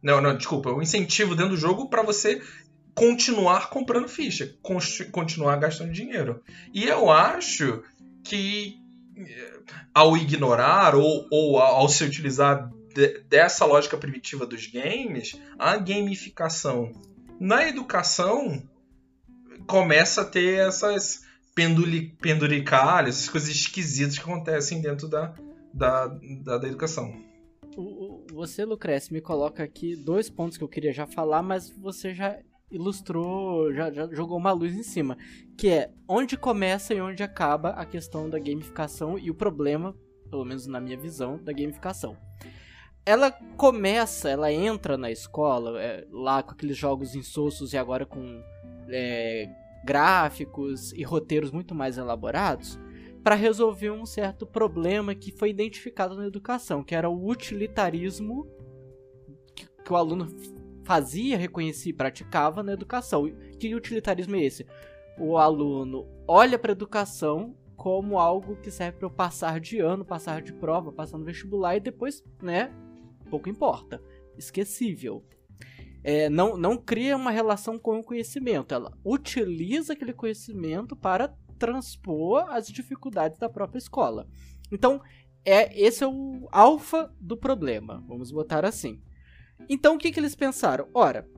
[0.03, 2.41] Não, não, desculpa, um incentivo dentro do jogo para você
[2.97, 4.57] continuar comprando ficha,
[5.13, 6.43] continuar gastando dinheiro.
[6.73, 7.83] E eu acho
[8.25, 8.81] que
[9.15, 9.61] eh,
[9.95, 16.91] ao ignorar ou, ou ao se utilizar de, dessa lógica primitiva dos games, a gamificação
[17.39, 18.63] na educação
[19.67, 21.23] começa a ter essas
[21.55, 25.35] penduli, penduricalhas, essas coisas esquisitas que acontecem dentro da,
[25.73, 26.07] da,
[26.43, 27.15] da, da educação.
[28.33, 32.39] Você, Lucrece, me coloca aqui dois pontos que eu queria já falar, mas você já
[32.71, 35.17] ilustrou, já, já, jogou uma luz em cima,
[35.57, 39.95] que é onde começa e onde acaba a questão da gamificação e o problema,
[40.31, 42.17] pelo menos na minha visão, da gamificação.
[43.05, 48.43] Ela começa, ela entra na escola, é, lá com aqueles jogos insossos e agora com
[48.89, 49.49] é,
[49.85, 52.79] gráficos e roteiros muito mais elaborados,
[53.23, 58.47] para resolver um certo problema que foi identificado na educação, que era o utilitarismo
[59.55, 60.29] que, que o aluno
[60.87, 63.25] fazia, reconhecia e praticava na educação.
[63.59, 64.65] Que utilitarismo é esse?
[65.19, 70.41] O aluno olha para a educação como algo que serve para passar de ano, passar
[70.41, 72.73] de prova, passar no vestibular e depois, né,
[73.29, 74.01] pouco importa,
[74.39, 75.25] esquecível.
[76.05, 82.49] É, não, não cria uma relação com o conhecimento, ela utiliza aquele conhecimento para transpor
[82.51, 84.29] as dificuldades da própria escola.
[84.71, 85.03] Então,
[85.45, 89.01] é esse é o alfa do problema, vamos botar assim.
[89.69, 90.89] Então o que, que eles pensaram?
[90.95, 91.29] Ora,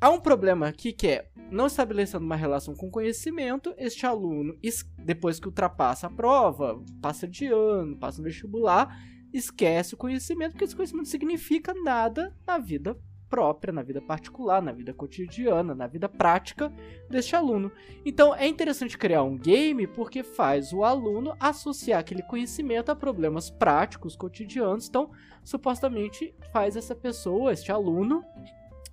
[0.00, 4.58] há um problema aqui que é não estabelecendo uma relação com conhecimento, este aluno,
[4.98, 8.98] depois que ultrapassa a prova, passa de ano, passa no vestibular,
[9.32, 12.98] esquece o conhecimento, porque esse conhecimento significa nada na vida
[13.34, 16.72] própria, na vida particular, na vida cotidiana, na vida prática
[17.10, 17.72] deste aluno.
[18.06, 23.50] Então é interessante criar um game porque faz o aluno associar aquele conhecimento a problemas
[23.50, 24.88] práticos, cotidianos.
[24.88, 25.10] Então,
[25.42, 28.24] supostamente faz essa pessoa, este aluno,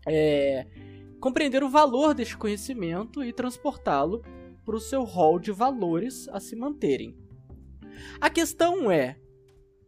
[0.07, 0.65] é,
[1.19, 4.23] compreender o valor deste conhecimento e transportá-lo
[4.65, 7.15] para o seu rol de valores a se manterem.
[8.19, 9.17] A questão é,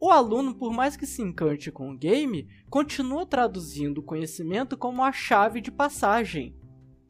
[0.04, 5.02] o aluno, por mais que se encante com o game, continua traduzindo o conhecimento como
[5.02, 6.58] a chave de passagem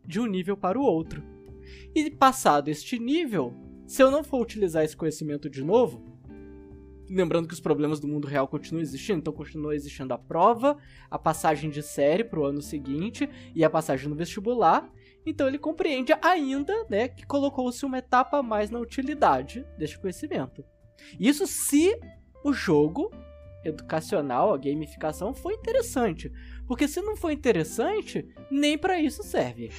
[0.06, 1.24] de um nível para o outro.
[1.96, 3.52] E passado este nível,
[3.88, 6.06] se eu não for utilizar esse conhecimento de novo,
[7.10, 10.78] lembrando que os problemas do mundo real continuam existindo, então continua existindo a prova,
[11.10, 14.88] a passagem de série para o ano seguinte e a passagem no vestibular.
[15.26, 20.64] Então ele compreende ainda, né, que colocou-se uma etapa a mais na utilidade deste conhecimento.
[21.20, 22.00] Isso se
[22.44, 23.12] o jogo
[23.64, 26.32] educacional, a gamificação, foi interessante.
[26.68, 29.70] Porque se não for interessante, nem para isso serve.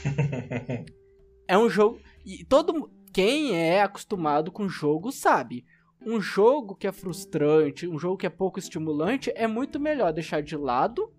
[1.46, 1.98] é um jogo.
[2.24, 2.90] E todo.
[3.12, 5.64] Quem é acostumado com jogo sabe.
[6.04, 10.42] Um jogo que é frustrante, um jogo que é pouco estimulante, é muito melhor deixar
[10.42, 11.12] de lado.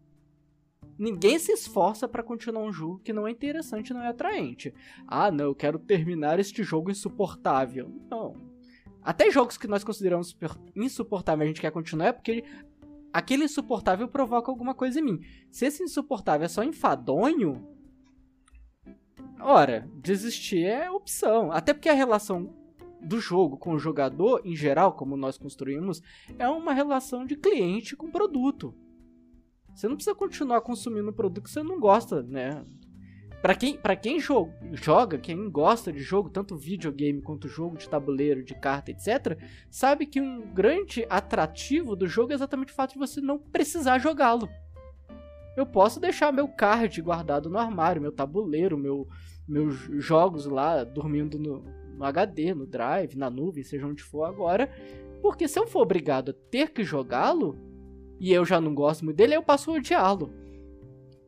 [1.00, 4.74] Ninguém se esforça para continuar um jogo que não é interessante, não é atraente.
[5.08, 7.90] Ah, não, eu quero terminar este jogo insuportável.
[8.10, 8.34] Não,
[9.06, 10.36] até jogos que nós consideramos
[10.76, 12.44] insuportáveis a gente quer continuar é porque
[13.14, 15.22] aquele insuportável provoca alguma coisa em mim.
[15.52, 17.66] Se esse insuportável é só enfadonho,
[19.40, 21.52] ora, desistir é opção.
[21.52, 22.52] Até porque a relação
[23.00, 26.02] do jogo com o jogador, em geral, como nós construímos,
[26.40, 28.74] é uma relação de cliente com produto.
[29.76, 32.66] Você não precisa continuar consumindo um produto que você não gosta, né?
[33.46, 37.88] Para quem, pra quem jo joga, quem gosta de jogo, tanto videogame quanto jogo de
[37.88, 39.38] tabuleiro, de carta, etc.,
[39.70, 44.00] sabe que um grande atrativo do jogo é exatamente o fato de você não precisar
[44.00, 44.50] jogá-lo.
[45.56, 49.08] Eu posso deixar meu card guardado no armário, meu tabuleiro, meu,
[49.48, 51.64] meus jogos lá dormindo no,
[52.00, 54.72] no HD, no drive, na nuvem, seja onde for agora,
[55.22, 57.56] porque se eu for obrigado a ter que jogá-lo,
[58.20, 60.34] e eu já não gosto muito dele, eu passo a odiá-lo.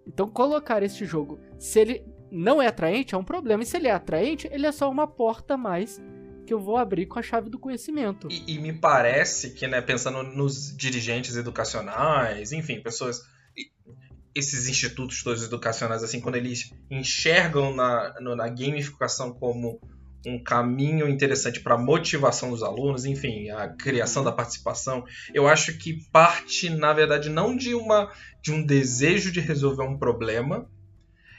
[0.08, 3.64] Então, colocar este jogo, se ele não é atraente, é um problema.
[3.64, 6.02] E se ele é atraente, ele é só uma porta a mais
[6.46, 8.30] que eu vou abrir com a chave do conhecimento.
[8.32, 13.22] E, e me parece que, né, pensando nos dirigentes educacionais, enfim, pessoas.
[14.34, 19.82] Esses institutos todos educacionais, assim, quando eles enxergam na, no, na gamificação como
[20.26, 25.04] um caminho interessante para a motivação dos alunos, enfim, a criação da participação.
[25.34, 29.98] Eu acho que parte, na verdade, não de uma de um desejo de resolver um
[29.98, 30.70] problema.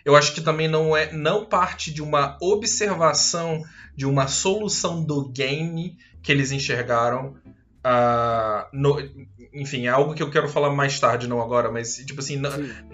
[0.09, 3.63] Eu acho que também não é não parte de uma observação
[3.95, 7.37] de uma solução do game que eles enxergaram.
[7.85, 8.99] Uh, no,
[9.53, 12.41] enfim, é algo que eu quero falar mais tarde, não agora, mas tipo assim,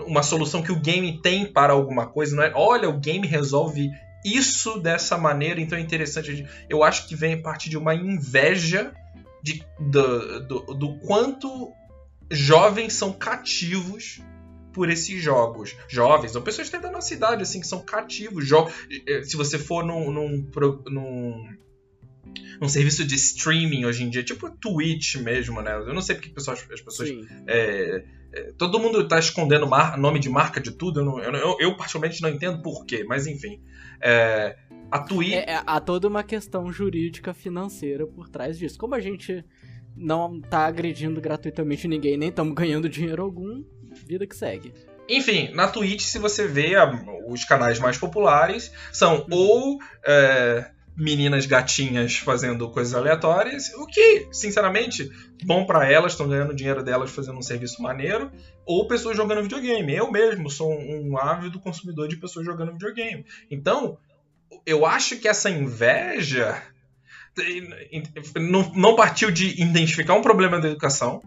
[0.04, 2.50] uma solução que o game tem para alguma coisa, não é?
[2.52, 3.92] Olha, o game resolve
[4.24, 6.44] isso dessa maneira, então é interessante.
[6.68, 8.92] Eu acho que vem a partir de uma inveja
[9.40, 11.70] de, do, do, do quanto
[12.28, 14.20] jovens são cativos
[14.74, 15.74] por esses jogos.
[15.88, 18.46] Jovens, ou pessoas até da nossa idade, assim, que são cativos.
[18.46, 18.68] Jo
[19.06, 20.46] eh, se você for num, num,
[20.90, 21.48] num,
[22.60, 25.74] num, serviço de streaming hoje em dia, tipo Twitch mesmo, né?
[25.74, 27.10] Eu não sei porque pessoas, as pessoas.
[27.46, 31.00] É, é, todo mundo tá escondendo nome de marca de tudo.
[31.00, 33.62] Eu, não, eu, eu, particularmente, não entendo por quê, mas enfim.
[34.02, 34.56] É,
[34.90, 35.32] a Twitch.
[35.32, 38.76] É, é, há toda uma questão jurídica financeira por trás disso.
[38.76, 39.44] Como a gente
[39.96, 43.62] não tá agredindo gratuitamente ninguém, nem estamos ganhando dinheiro algum,
[43.94, 44.72] vida que segue.
[45.08, 46.90] Enfim, na Twitch, se você vê a,
[47.28, 55.10] os canais mais populares, são ou é, meninas gatinhas fazendo coisas aleatórias, o que, sinceramente,
[55.44, 58.30] bom para elas, estão ganhando dinheiro delas fazendo um serviço maneiro,
[58.64, 59.94] ou pessoas jogando videogame.
[59.94, 63.26] Eu mesmo sou um ávido consumidor de pessoas jogando videogame.
[63.50, 63.98] Então,
[64.64, 66.62] eu acho que essa inveja
[68.36, 71.20] não, não partiu de identificar um problema da educação,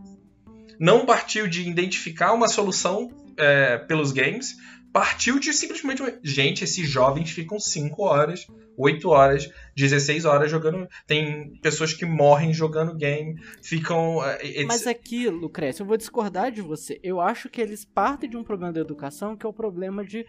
[0.79, 4.55] não partiu de identificar uma solução é, pelos games,
[4.91, 6.01] partiu de simplesmente.
[6.23, 10.87] Gente, esses jovens ficam 5 horas, 8 horas, 16 horas jogando.
[11.05, 14.23] Tem pessoas que morrem jogando game, ficam.
[14.23, 16.99] É, Mas aqui, Lucrécio, eu vou discordar de você.
[17.03, 20.25] Eu acho que eles partem de um problema da educação que é o problema de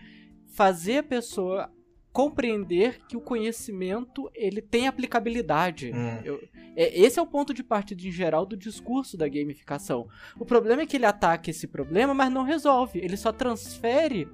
[0.48, 1.70] fazer a pessoa
[2.18, 5.92] compreender que o conhecimento ele tem aplicabilidade.
[5.94, 6.20] Hum.
[6.24, 6.40] Eu,
[6.74, 10.08] é, esse é o ponto de partida em geral do discurso da gamificação.
[10.36, 12.98] O problema é que ele ataca esse problema, mas não resolve.
[12.98, 14.28] Ele só transfere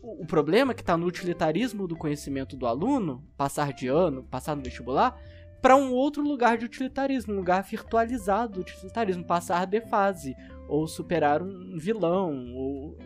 [0.00, 4.54] o, o problema que está no utilitarismo do conhecimento do aluno, passar de ano, passar
[4.54, 5.20] no vestibular,
[5.60, 10.36] para um outro lugar de utilitarismo, um lugar virtualizado do utilitarismo, passar de fase,
[10.68, 12.96] ou superar um vilão, ou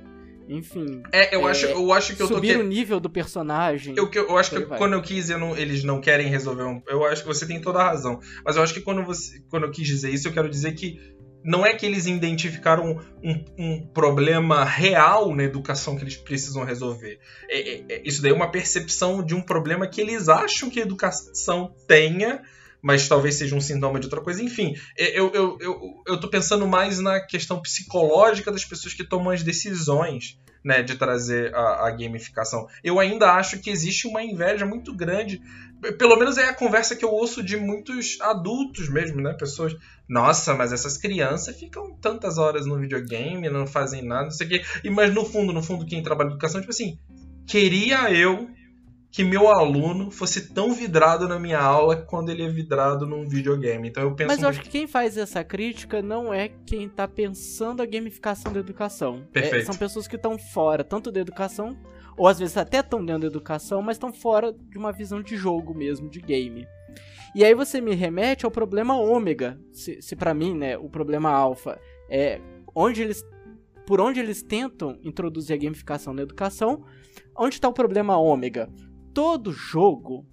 [0.48, 1.02] enfim.
[1.12, 2.34] É, eu, é, acho, eu acho que eu tô.
[2.34, 3.94] Subir o nível do personagem.
[3.96, 6.82] Eu, eu acho que quando eu quis, eu não, eles não querem resolver um.
[6.86, 8.20] Eu acho que você tem toda a razão.
[8.44, 10.98] Mas eu acho que quando, você, quando eu quis dizer isso, eu quero dizer que
[11.44, 17.18] não é que eles identificaram um, um, problema real na educação que eles precisam resolver.
[17.50, 20.80] É, é, é, isso daí é uma percepção de um problema que eles acham que
[20.80, 22.40] a educação tenha,
[22.84, 24.42] mas talvez seja um sintoma de outra coisa.
[24.42, 29.02] Enfim, é, eu, eu, eu, eu tô pensando mais na questão psicológica das pessoas que
[29.02, 30.38] tomam as decisões.
[30.66, 32.66] Né, de trazer a, a gamificação.
[32.82, 35.38] Eu ainda acho que existe uma inveja muito grande
[35.98, 39.34] pelo menos é a conversa que eu ouço de muitos adultos mesmo, né?
[39.34, 39.76] Pessoas,
[40.08, 44.48] nossa, mas essas crianças ficam tantas horas no videogame, não fazem nada, não sei o
[44.48, 44.64] quê.
[44.82, 46.98] E, mas no fundo, no fundo, quem trabalha em educação, tipo assim,
[47.46, 48.48] queria eu
[49.14, 53.88] que meu aluno fosse tão vidrado na minha aula quando ele é vidrado num videogame.
[53.88, 54.26] Então eu penso.
[54.26, 54.58] Mas eu muito...
[54.58, 59.24] acho que quem faz essa crítica não é quem tá pensando a gamificação da educação.
[59.32, 59.62] Perfeito.
[59.62, 61.78] É, são pessoas que estão fora, tanto da educação
[62.16, 65.36] ou às vezes até estão dentro da educação, mas estão fora de uma visão de
[65.36, 66.66] jogo mesmo, de game.
[67.36, 71.30] E aí você me remete ao problema ômega, se, se para mim, né, o problema
[71.30, 72.40] alfa é
[72.74, 73.24] onde eles
[73.86, 76.84] por onde eles tentam introduzir a gamificação na educação,
[77.36, 78.68] onde está o problema ômega?
[79.14, 80.26] Todo jogo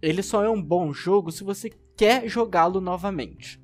[0.00, 3.62] ele só é um bom jogo se você quer jogá-lo novamente.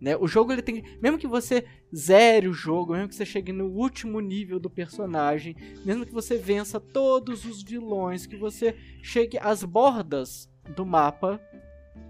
[0.00, 0.16] Né?
[0.16, 0.84] O jogo ele tem.
[1.00, 1.64] Mesmo que você
[1.94, 6.36] zere o jogo, mesmo que você chegue no último nível do personagem, mesmo que você
[6.36, 11.40] vença todos os vilões, que você chegue às bordas do mapa,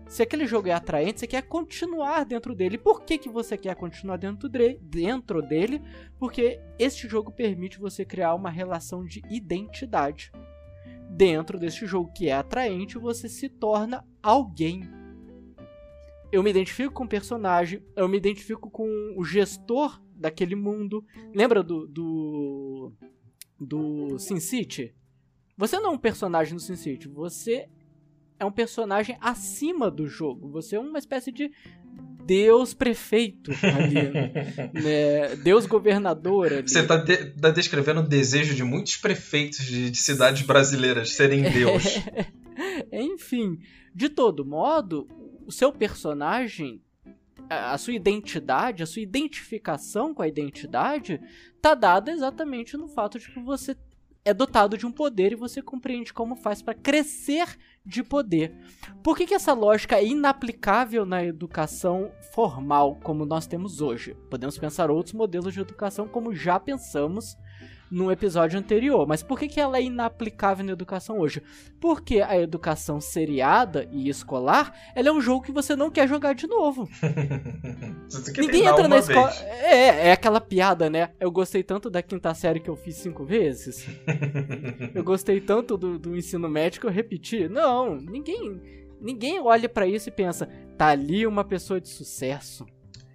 [0.09, 2.76] se aquele jogo é atraente, você quer continuar dentro dele.
[2.76, 5.83] Por que, que você quer continuar dentro, de, dentro dele?
[6.18, 10.33] Porque este jogo permite você criar uma relação de identidade.
[11.19, 14.89] Dentro deste jogo que é atraente, você se torna alguém
[16.31, 21.05] eu me identifico com o personagem, eu me identifico com o gestor daquele mundo.
[21.35, 21.87] Lembra do.
[21.87, 22.93] do.
[23.59, 24.95] do Sin City?
[25.57, 27.69] Você não é um personagem do Sin City, você
[28.39, 30.49] é um personagem acima do jogo.
[30.51, 31.51] Você é uma espécie de
[32.29, 34.12] Deus prefeito ali,
[34.85, 35.35] né?
[35.37, 36.68] Deus governador ali.
[36.68, 41.51] Você está de, tá descrevendo o desejo de muitos prefeitos de, de cidades brasileiras serem
[41.51, 41.85] Deus.
[42.93, 43.59] Enfim,
[43.95, 45.09] de todo modo,
[45.47, 46.83] o seu personagem,
[47.49, 51.18] a sua identidade, a sua identificação com a identidade,
[51.62, 53.74] tá dada exatamente no fato de que você
[54.22, 57.57] é dotado de um poder e você compreende como faz para crescer
[57.89, 58.55] de poder.
[59.03, 64.14] Por que, que essa lógica é inaplicável na educação formal como nós temos hoje?
[64.28, 67.36] Podemos pensar outros modelos de educação como já pensamos
[67.91, 69.07] no episódio anterior.
[69.07, 71.43] Mas por que, que ela é inaplicável na educação hoje?
[71.80, 76.34] Porque a educação seriada e escolar, ela é um jogo que você não quer jogar
[76.34, 76.89] de novo.
[78.36, 79.32] Ninguém entra na escola.
[79.43, 81.11] É, é aquela piada, né?
[81.18, 83.86] Eu gostei tanto da quinta série que eu fiz cinco vezes.
[84.95, 87.49] eu gostei tanto do, do ensino médio que eu repeti.
[87.49, 88.61] Não, ninguém.
[89.01, 92.66] Ninguém olha para isso e pensa, tá ali uma pessoa de sucesso.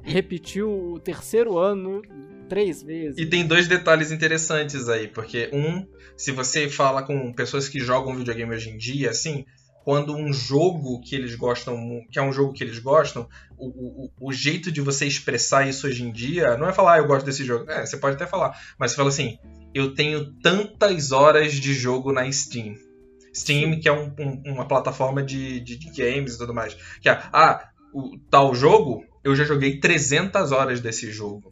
[0.01, 2.01] Repetiu o terceiro ano
[2.47, 3.17] três vezes.
[3.17, 5.85] E tem dois detalhes interessantes aí, porque um,
[6.15, 9.45] se você fala com pessoas que jogam videogame hoje em dia, assim,
[9.83, 13.27] quando um jogo que eles gostam, que é um jogo que eles gostam,
[13.57, 13.67] o,
[14.05, 17.07] o, o jeito de você expressar isso hoje em dia não é falar, ah, eu
[17.07, 17.69] gosto desse jogo.
[17.69, 19.37] É, você pode até falar, mas você fala assim,
[19.73, 22.75] eu tenho tantas horas de jogo na Steam.
[23.35, 26.77] Steam, que é um, um, uma plataforma de, de, de, games e tudo mais.
[27.01, 31.51] Que é, ah, o tal jogo, eu já joguei 300 horas desse jogo.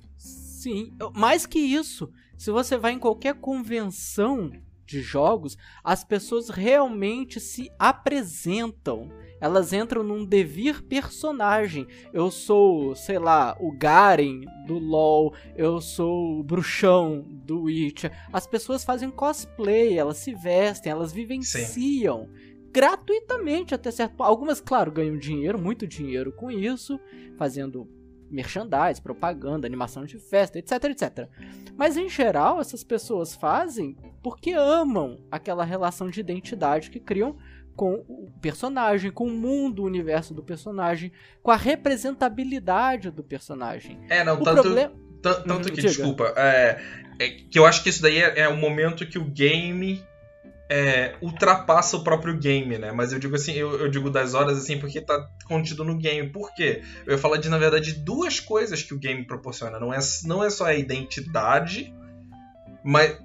[0.62, 4.51] Sim, mais que isso, se você vai em qualquer convenção
[4.86, 9.09] de jogos, as pessoas realmente se apresentam.
[9.39, 11.88] Elas entram num devir personagem.
[12.14, 18.12] Eu sou, sei lá, o Garen do LoL, eu sou o bruxão do Witcher.
[18.32, 22.30] As pessoas fazem cosplay, elas se vestem, elas vivenciam.
[22.32, 24.24] Sim gratuitamente até certo.
[24.24, 26.97] Algumas, claro, ganham dinheiro, muito dinheiro com isso,
[27.38, 27.86] fazendo
[28.32, 31.27] merchandise, propaganda, animação de festa, etc, etc.
[31.75, 37.38] Mas em geral, essas pessoas fazem porque amam aquela relação de identidade que criam
[37.75, 41.11] com o personagem, com o mundo, o universo do personagem,
[41.41, 43.99] com a representabilidade do personagem.
[44.09, 44.93] É, não, o tanto, problema...
[45.21, 45.88] tanto que, Diga.
[45.88, 46.82] desculpa, é,
[47.19, 50.03] é, que eu acho que isso daí é, é o momento que o game
[50.74, 52.93] é, ultrapassa o próprio game, né?
[52.93, 56.30] Mas eu digo assim, eu, eu, digo das horas assim porque tá contido no game.
[56.30, 56.82] Por quê?
[57.05, 59.78] Eu ia falar de, na verdade, duas coisas que o game proporciona.
[59.82, 61.93] Não é, não é só a identidade,
[62.86, 63.19] mas.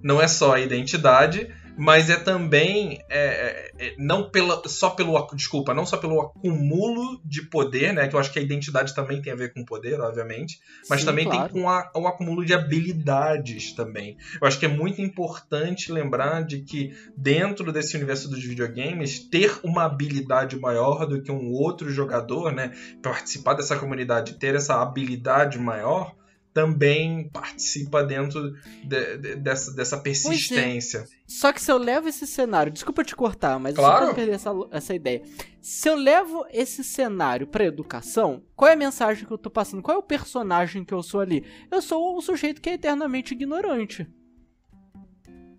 [0.00, 5.14] Não é só a identidade, mas é também é, é, é, não pela, só pelo
[5.34, 8.08] desculpa, não só pelo acúmulo de poder, né?
[8.08, 11.06] Que eu acho que a identidade também tem a ver com poder, obviamente, mas Sim,
[11.06, 11.52] também claro.
[11.52, 14.16] tem com a, o acúmulo de habilidades também.
[14.40, 19.58] Eu acho que é muito importante lembrar de que dentro desse universo dos videogames ter
[19.62, 22.72] uma habilidade maior do que um outro jogador, né?
[23.02, 26.14] Participar dessa comunidade, ter essa habilidade maior
[26.54, 28.52] também participa dentro
[28.84, 30.00] de, de, dessa, dessa é.
[30.00, 30.98] persistência.
[30.98, 31.06] É.
[31.26, 34.04] Só que se eu levo esse cenário, desculpa te cortar, mas claro.
[34.04, 35.22] eu só perder essa, essa ideia.
[35.60, 39.82] Se eu levo esse cenário pra educação, qual é a mensagem que eu tô passando?
[39.82, 41.44] Qual é o personagem que eu sou ali?
[41.70, 44.06] Eu sou um sujeito que é eternamente ignorante.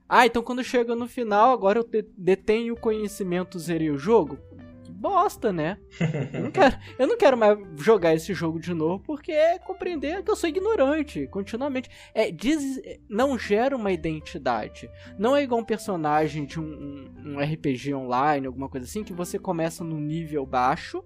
[0.07, 4.39] Ah, então quando chega no final, agora eu detenho o conhecimento, zerei o jogo?
[5.05, 5.77] Bosta, né?
[6.33, 10.23] Eu não, quero, eu não quero mais jogar esse jogo de novo porque é compreender
[10.23, 11.89] que eu sou ignorante continuamente.
[12.13, 14.89] É, diz, não gera uma identidade.
[15.19, 19.13] Não é igual um personagem de um, um, um RPG online, alguma coisa assim, que
[19.13, 21.03] você começa no nível baixo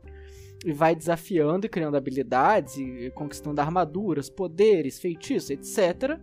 [0.66, 6.18] e vai desafiando e criando habilidades e conquistando armaduras, poderes, feitiços, etc.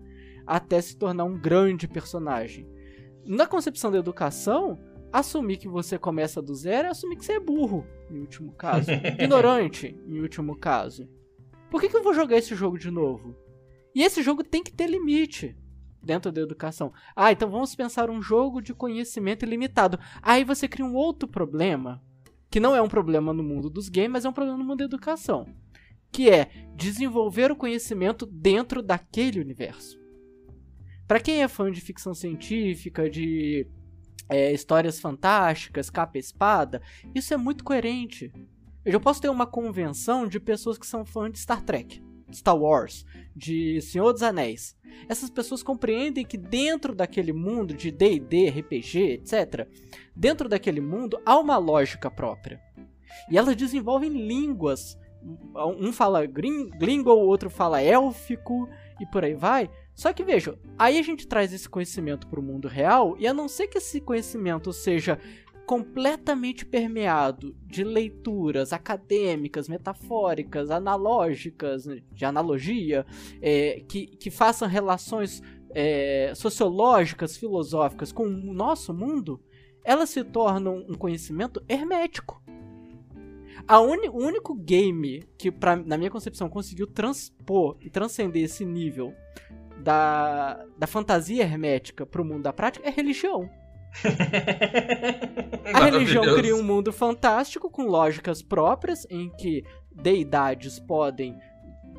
[0.46, 2.66] Até se tornar um grande personagem.
[3.26, 4.78] Na concepção da educação,
[5.16, 8.90] Assumir que você começa do zero é assumir que você é burro, em último caso.
[8.92, 11.08] Ignorante, em último caso.
[11.70, 13.34] Por que, que eu vou jogar esse jogo de novo?
[13.94, 15.56] E esse jogo tem que ter limite
[16.02, 16.92] dentro da educação.
[17.16, 19.98] Ah, então vamos pensar um jogo de conhecimento ilimitado.
[20.20, 22.04] Aí você cria um outro problema,
[22.50, 24.80] que não é um problema no mundo dos games, mas é um problema no mundo
[24.80, 25.46] da educação.
[26.12, 29.98] Que é desenvolver o conhecimento dentro daquele universo.
[31.08, 33.66] Para quem é fã de ficção científica, de
[34.28, 36.82] é, histórias fantásticas, capa espada,
[37.14, 38.32] isso é muito coerente.
[38.84, 42.02] Eu já posso ter uma convenção de pessoas que são fãs de Star Trek,
[42.32, 43.04] Star Wars,
[43.34, 44.76] de Senhor dos Anéis.
[45.08, 49.68] Essas pessoas compreendem que dentro daquele mundo de D&D, RPG, etc.,
[50.14, 52.60] dentro daquele mundo há uma lógica própria.
[53.30, 54.98] E elas desenvolvem línguas.
[55.78, 56.22] Um fala
[56.80, 58.68] língua, o outro fala élfico
[59.00, 59.68] e por aí vai.
[59.96, 63.32] Só que veja, aí a gente traz esse conhecimento para o mundo real e a
[63.32, 65.18] não ser que esse conhecimento seja
[65.64, 73.06] completamente permeado de leituras acadêmicas, metafóricas, analógicas, né, de analogia,
[73.40, 79.40] é, que, que façam relações é, sociológicas, filosóficas com o nosso mundo,
[79.82, 82.42] elas se tornam um conhecimento hermético.
[83.66, 89.14] A o único game que, pra, na minha concepção, conseguiu transpor e transcender esse nível
[89.82, 93.48] da, da fantasia hermética pro mundo da prática é religião.
[95.72, 101.38] a religião cria um mundo fantástico com lógicas próprias em que deidades podem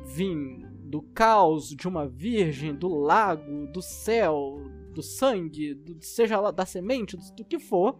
[0.06, 0.36] vir
[0.84, 4.62] do caos de uma virgem, do lago, do céu,
[4.94, 7.98] do sangue, do, seja lá da semente, do, do que for.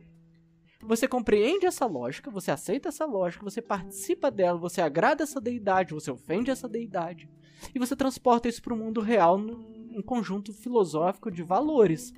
[0.83, 5.93] Você compreende essa lógica, você aceita essa lógica, você participa dela, você agrada essa deidade,
[5.93, 7.29] você ofende essa deidade
[7.75, 12.13] e você transporta isso para o mundo real num conjunto filosófico de valores.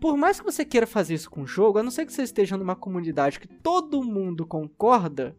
[0.00, 2.22] Por mais que você queira fazer isso com o jogo, a não ser que você
[2.22, 5.36] esteja numa comunidade que todo mundo concorda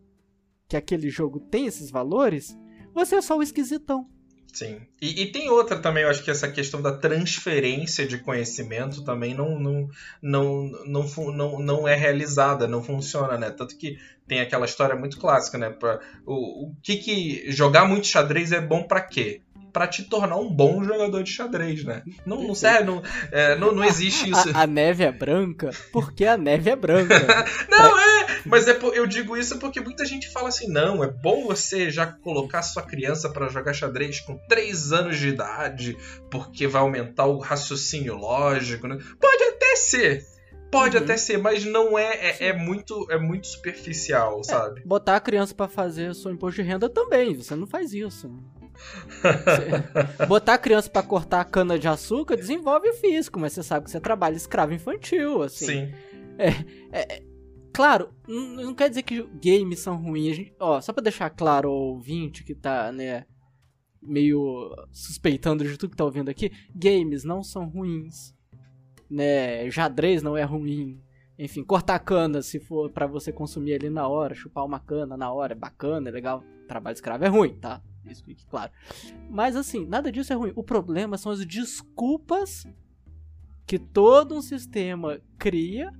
[0.67, 2.57] que aquele jogo tem esses valores,
[2.93, 4.09] você é só o esquisitão.
[4.53, 4.81] Sim.
[5.01, 9.33] E, e, tem outra também, eu acho que essa questão da transferência de conhecimento também
[9.33, 9.89] não, não,
[10.21, 13.51] não, não, não, não é realizada, não funciona, né?
[13.51, 13.97] Tanto que
[14.27, 15.69] tem aquela história muito clássica, né?
[15.69, 19.41] Pra, o, o que que jogar muito xadrez é bom para quê?
[19.71, 22.03] para te tornar um bom jogador de xadrez, né?
[22.25, 24.49] Não, não serve, não, é, não, não existe isso.
[24.53, 27.15] A, a, neve é branca porque a neve é branca.
[27.69, 28.03] não, pra...
[28.03, 31.89] é, mas é, eu digo isso porque muita gente fala assim, não, é bom você
[31.89, 35.97] já colocar sua criança para jogar xadrez com 3 anos de idade,
[36.29, 38.97] porque vai aumentar o raciocínio lógico, né?
[39.19, 40.25] Pode até ser,
[40.71, 41.03] Pode uhum.
[41.03, 42.13] até ser, mas não é.
[42.13, 44.81] É, é muito, é muito superficial, é, sabe?
[44.85, 47.35] Botar a criança para fazer seu imposto de renda também.
[47.35, 48.29] Você não faz isso.
[50.27, 53.85] botar a criança para cortar a cana de açúcar desenvolve o físico, mas você sabe
[53.85, 55.65] que você trabalha escravo infantil, assim.
[55.65, 55.93] Sim.
[56.37, 56.49] É,
[56.91, 57.21] é
[57.79, 60.35] claro, não quer dizer que games são ruins.
[60.35, 63.25] Gente, ó, só para deixar claro o ouvinte que tá, né,
[64.01, 68.35] meio suspeitando de tudo que tá ouvindo aqui, games não são ruins.
[69.09, 71.01] Né, xadrez não é ruim.
[71.37, 75.31] Enfim, cortar cana se for para você consumir ali na hora, chupar uma cana na
[75.31, 76.43] hora, é bacana, é legal.
[76.67, 77.81] Trabalho escravo é ruim, tá?
[78.05, 78.73] Isso fique claro.
[79.29, 80.51] Mas assim, nada disso é ruim.
[80.53, 82.67] O problema são as desculpas
[83.65, 85.93] que todo um sistema cria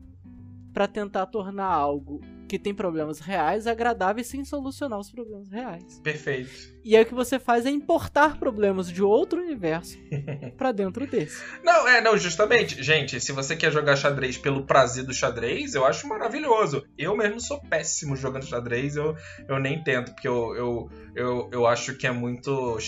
[0.74, 6.02] para tentar tornar algo que tem problemas reais, agradáveis, sem solucionar os problemas reais.
[6.04, 6.50] Perfeito.
[6.84, 9.98] E aí o que você faz é importar problemas de outro universo
[10.58, 11.42] para dentro desse.
[11.64, 12.82] Não, é, não, justamente.
[12.82, 16.84] Gente, se você quer jogar xadrez pelo prazer do xadrez, eu acho maravilhoso.
[16.98, 19.16] Eu mesmo sou péssimo jogando xadrez, eu,
[19.48, 22.80] eu nem tento, porque eu, eu, eu, eu acho que é muito.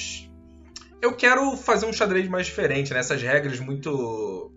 [0.99, 2.99] Eu quero fazer um xadrez mais diferente, né?
[2.99, 4.51] Essas regras muito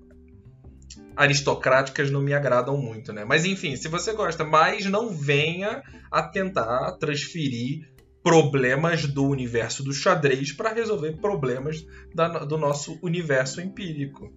[1.17, 3.25] aristocráticas não me agradam muito, né?
[3.25, 7.93] Mas enfim, se você gosta, mas não venha a tentar transferir
[8.23, 11.85] problemas do universo do xadrez para resolver problemas
[12.15, 14.33] da, do nosso universo empírico.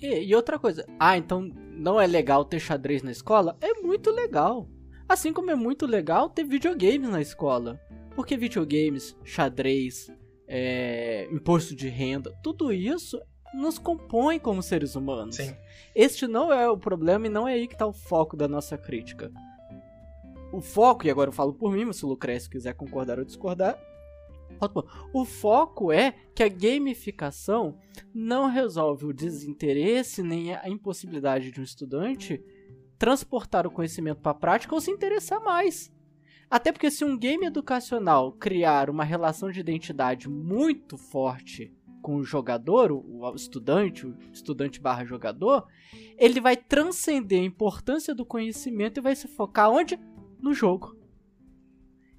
[0.00, 3.56] E, e, outra coisa, ah, então não é legal ter xadrez na escola?
[3.60, 4.68] É muito legal.
[5.08, 7.80] Assim como é muito legal ter videogames na escola.
[8.14, 10.10] Porque videogames, xadrez,
[10.48, 13.20] é, imposto de renda, tudo isso
[13.54, 15.36] nos compõe como seres humanos.
[15.36, 15.54] Sim.
[15.94, 18.76] Este não é o problema e não é aí que está o foco da nossa
[18.76, 19.30] crítica.
[20.52, 23.24] O foco, e agora eu falo por mim, mas se o Lucrécio quiser concordar ou
[23.24, 23.78] discordar,
[25.12, 27.78] o foco é que a gamificação
[28.14, 32.42] não resolve o desinteresse nem a impossibilidade de um estudante
[32.98, 35.92] transportar o conhecimento para a prática ou se interessar mais.
[36.50, 41.72] Até porque se um game educacional criar uma relação de identidade muito forte
[42.08, 45.66] com o jogador, o estudante, o estudante barra jogador,
[46.16, 50.00] ele vai transcender a importância do conhecimento e vai se focar onde?
[50.40, 50.96] No jogo.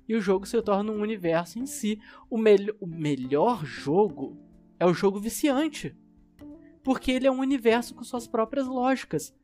[0.07, 1.99] E o jogo se torna um universo em si.
[2.29, 4.37] O, me o melhor jogo
[4.79, 5.97] é o jogo viciante.
[6.83, 9.35] Porque ele é um universo com suas próprias lógicas.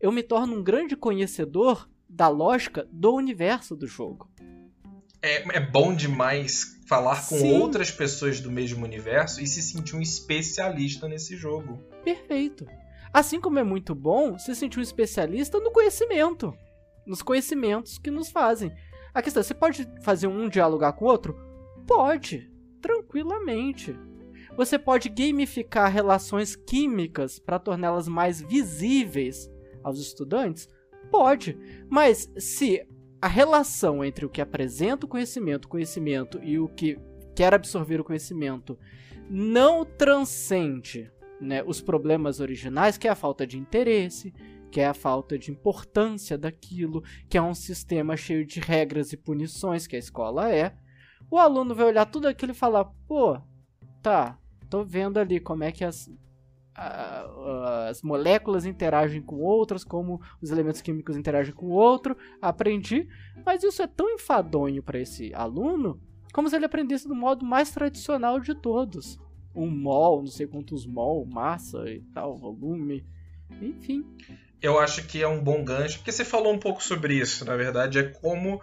[0.00, 4.29] Eu me torno um grande conhecedor da lógica do universo do jogo.
[5.22, 7.60] É, é bom demais falar com Sim.
[7.60, 11.78] outras pessoas do mesmo universo e se sentir um especialista nesse jogo.
[12.02, 12.66] Perfeito.
[13.12, 16.54] Assim como é muito bom se sentir um especialista no conhecimento,
[17.06, 18.72] nos conhecimentos que nos fazem.
[19.12, 21.36] A questão é, você pode fazer um dialogar com o outro?
[21.86, 22.50] Pode,
[22.80, 23.96] tranquilamente.
[24.56, 29.50] Você pode gamificar relações químicas para torná-las mais visíveis
[29.82, 30.68] aos estudantes?
[31.10, 31.58] Pode,
[31.88, 32.86] mas se
[33.20, 36.98] a relação entre o que apresenta o conhecimento, o conhecimento e o que
[37.34, 38.78] quer absorver o conhecimento
[39.28, 41.10] não transcende
[41.40, 44.32] né, os problemas originais, que é a falta de interesse,
[44.70, 49.16] que é a falta de importância daquilo, que é um sistema cheio de regras e
[49.16, 50.74] punições que a escola é,
[51.30, 53.40] o aluno vai olhar tudo aquilo e falar: pô,
[54.02, 56.10] tá, tô vendo ali como é que as
[57.88, 63.06] as moléculas interagem com outras, como os elementos químicos interagem com o outro, aprendi,
[63.44, 66.00] mas isso é tão enfadonho para esse aluno
[66.32, 69.18] como se ele aprendesse do modo mais tradicional de todos.
[69.54, 73.04] Um mol, não sei quantos mol, massa e tal, volume,
[73.60, 74.06] enfim.
[74.62, 77.56] Eu acho que é um bom gancho, porque você falou um pouco sobre isso, na
[77.56, 78.60] verdade, é como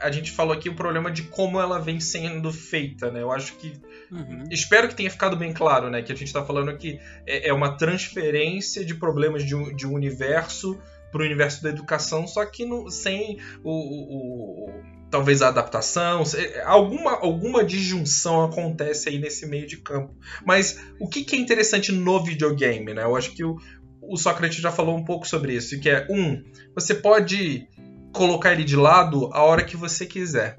[0.00, 3.22] a gente falou aqui o problema de como ela vem sendo feita, né?
[3.22, 3.72] Eu acho que.
[4.10, 4.44] Uhum.
[4.50, 6.02] Espero que tenha ficado bem claro, né?
[6.02, 9.86] Que a gente está falando aqui é, é, uma transferência de problemas de um, de
[9.86, 10.80] um universo
[11.12, 16.22] para o universo da educação, só que no, sem o, o, o, talvez a adaptação,
[16.64, 20.14] alguma, alguma disjunção acontece aí nesse meio de campo.
[20.44, 23.02] Mas o que, que é interessante no videogame, né?
[23.02, 23.58] Eu acho que o,
[24.00, 26.42] o Sócrates já falou um pouco sobre isso, que é um,
[26.74, 27.68] você pode
[28.12, 30.58] colocar ele de lado a hora que você quiser,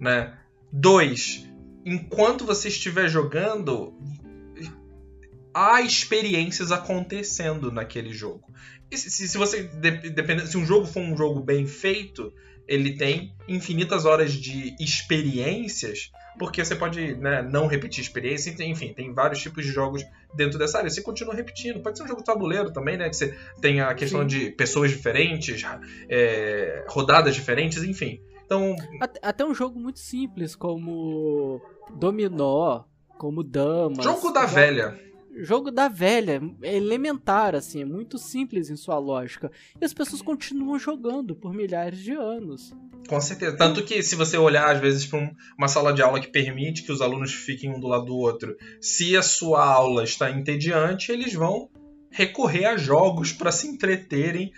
[0.00, 0.36] né?
[0.72, 1.48] Dois,
[1.84, 3.94] enquanto você estiver jogando,
[5.52, 8.52] há experiências acontecendo naquele jogo.
[8.92, 9.70] Se, se você
[10.46, 12.32] se um jogo for um jogo bem feito,
[12.66, 19.12] ele tem infinitas horas de experiências porque você pode né, não repetir experiência, enfim, tem
[19.12, 20.02] vários tipos de jogos
[20.34, 20.88] dentro dessa área.
[20.88, 21.82] Você continua repetindo.
[21.82, 23.08] Pode ser um jogo tabuleiro também, né?
[23.08, 24.26] Que você tem a questão Sim.
[24.26, 25.62] de pessoas diferentes,
[26.08, 28.20] é, rodadas diferentes, enfim.
[28.44, 28.76] Então.
[29.00, 31.60] Até, até, um jogo muito simples, como
[31.94, 32.84] Dominó,
[33.18, 34.04] como Damas.
[34.04, 35.08] Jogo da velha
[35.40, 39.50] jogo da velha, é elementar, assim, é muito simples em sua lógica.
[39.80, 42.74] E as pessoas continuam jogando por milhares de anos.
[43.08, 43.56] Com certeza.
[43.56, 46.92] Tanto que se você olhar, às vezes, para uma sala de aula que permite que
[46.92, 51.32] os alunos fiquem um do lado do outro, se a sua aula está entediante, eles
[51.32, 51.70] vão
[52.10, 54.52] recorrer a jogos para se entreterem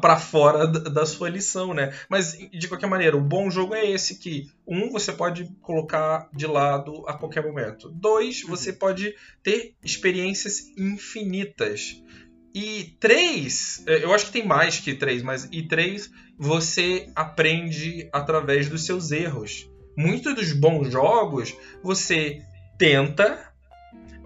[0.00, 1.94] para fora da sua lição, né?
[2.08, 6.46] Mas de qualquer maneira, o bom jogo é esse que um você pode colocar de
[6.46, 7.88] lado a qualquer momento.
[7.88, 8.50] Dois, uhum.
[8.50, 12.02] você pode ter experiências infinitas.
[12.52, 16.10] E três, é, eu acho que tem mais que três, mas e três
[16.40, 19.70] você aprende através dos seus erros.
[19.94, 22.40] Muitos dos bons jogos você
[22.78, 23.52] tenta,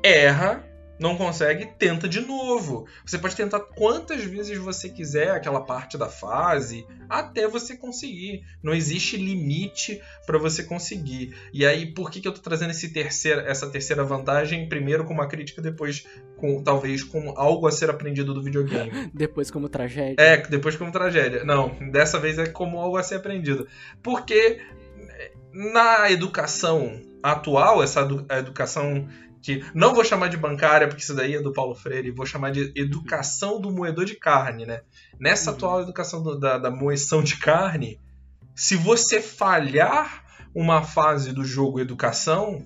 [0.01, 0.65] erra
[0.99, 2.87] Não consegue, tenta de novo.
[3.05, 8.45] Você pode tentar quantas vezes você quiser aquela parte da fase, até você conseguir.
[8.63, 11.35] Não existe limite para você conseguir.
[11.53, 14.69] E aí, por que, que eu tô trazendo esse terceira, essa terceira vantagem?
[14.69, 19.11] Primeiro com uma crítica, depois com talvez com algo a ser aprendido do videogame.
[19.13, 20.17] depois como tragédia.
[20.19, 21.45] É, depois como tragédia.
[21.45, 23.67] Não, dessa vez é como algo a ser aprendido.
[24.03, 24.61] Porque
[25.53, 28.07] na educação atual, essa
[28.39, 29.09] educação
[29.45, 32.51] que não vou chamar de bancária, porque isso daí é do Paulo Freire, vou chamar
[32.51, 34.81] de educação do moedor de carne, né?
[35.21, 35.57] Nessa uhum.
[35.57, 38.01] atual educação do, da, da moeção de carne,
[38.55, 40.25] se você falhar
[40.55, 42.65] uma fase do jogo educação,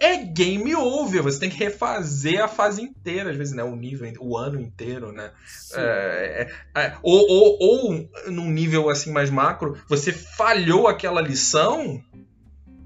[0.00, 1.22] é game over.
[1.22, 3.62] Você tem que refazer a fase inteira, às vezes, né?
[3.62, 5.30] O nível, o ano inteiro, né?
[5.74, 12.02] É, é, é, ou, ou, ou num nível assim mais macro, você falhou aquela lição,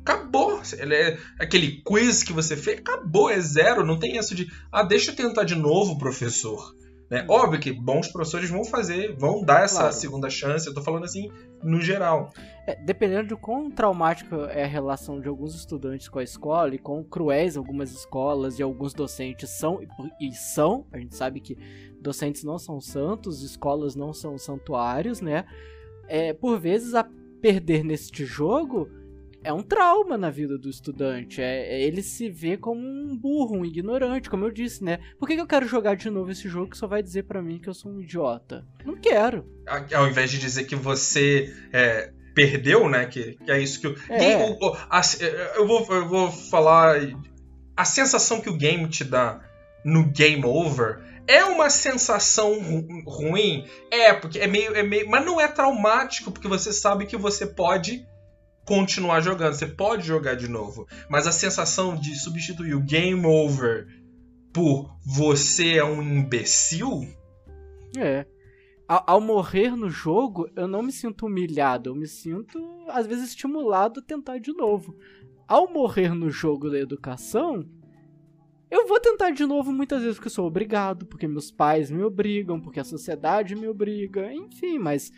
[0.04, 0.60] acabou.
[0.78, 3.84] Ele é aquele quiz que você fez, acabou, é zero.
[3.84, 6.74] Não tem isso de, ah, deixa eu tentar de novo, professor.
[7.10, 7.24] Né?
[7.28, 9.94] Óbvio que bons professores vão fazer, vão dar essa claro.
[9.94, 10.66] segunda chance.
[10.66, 11.30] Eu tô falando assim
[11.62, 12.32] no geral.
[12.66, 16.78] É, dependendo de quão traumática é a relação de alguns estudantes com a escola e
[16.78, 19.80] quão cruéis algumas escolas e alguns docentes são
[20.20, 21.56] e são, a gente sabe que
[22.00, 25.44] docentes não são santos, escolas não são santuários, né?
[26.06, 27.06] É, por vezes a
[27.40, 28.88] perder neste jogo
[29.44, 31.40] é um trauma na vida do estudante.
[31.40, 34.98] É, é, ele se vê como um burro, um ignorante, como eu disse, né?
[35.18, 37.42] Por que, que eu quero jogar de novo esse jogo que só vai dizer para
[37.42, 38.66] mim que eu sou um idiota?
[38.84, 39.46] Não quero.
[39.94, 43.04] Ao invés de dizer que você é, perdeu, né?
[43.04, 43.86] Que, que, é isso que.
[43.86, 44.56] Eu, é.
[44.60, 45.02] o, a,
[45.56, 46.96] eu, vou, eu vou falar.
[47.76, 49.40] A sensação que o game te dá
[49.84, 53.66] no game over é uma sensação ru ruim?
[53.90, 55.08] É, porque é meio, é meio.
[55.08, 58.06] Mas não é traumático, porque você sabe que você pode
[58.64, 59.54] continuar jogando.
[59.54, 60.86] Você pode jogar de novo.
[61.08, 63.86] Mas a sensação de substituir o game over
[64.52, 67.08] por você é um imbecil.
[67.96, 68.26] É.
[68.86, 71.90] Ao, ao, morrer no jogo, eu não me sinto humilhado.
[71.90, 72.58] Eu me sinto,
[72.88, 74.96] às vezes, estimulado a tentar de novo.
[75.48, 77.66] Ao morrer no jogo da educação,
[78.70, 82.60] eu vou tentar de novo muitas vezes porque sou obrigado, porque meus pais me obrigam,
[82.60, 85.12] porque a sociedade me obriga, enfim, mas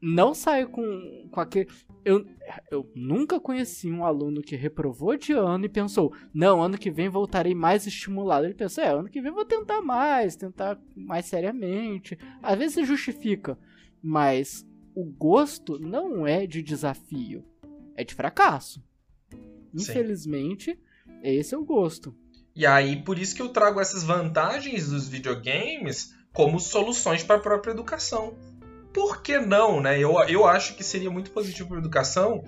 [0.00, 1.68] não saio com, com aquele.
[2.04, 2.26] Eu,
[2.70, 7.08] eu nunca conheci um aluno que reprovou de ano e pensou: não, ano que vem
[7.08, 8.46] voltarei mais estimulado.
[8.46, 12.18] Ele pensou: é, ano que vem vou tentar mais, tentar mais seriamente.
[12.42, 13.58] Às vezes se justifica,
[14.02, 17.44] mas o gosto não é de desafio,
[17.94, 18.82] é de fracasso.
[19.74, 21.12] Infelizmente, Sim.
[21.22, 22.14] esse é o gosto.
[22.56, 27.40] E aí, por isso que eu trago essas vantagens dos videogames como soluções para a
[27.40, 28.36] própria educação
[28.92, 29.98] por que não, né?
[29.98, 32.44] Eu, eu acho que seria muito positivo para a educação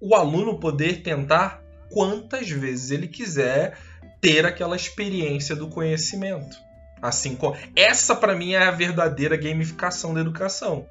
[0.00, 3.76] o aluno poder tentar quantas vezes ele quiser
[4.20, 6.56] ter aquela experiência do conhecimento.
[7.02, 7.36] Assim,
[7.74, 10.86] essa para mim é a verdadeira gamificação da educação.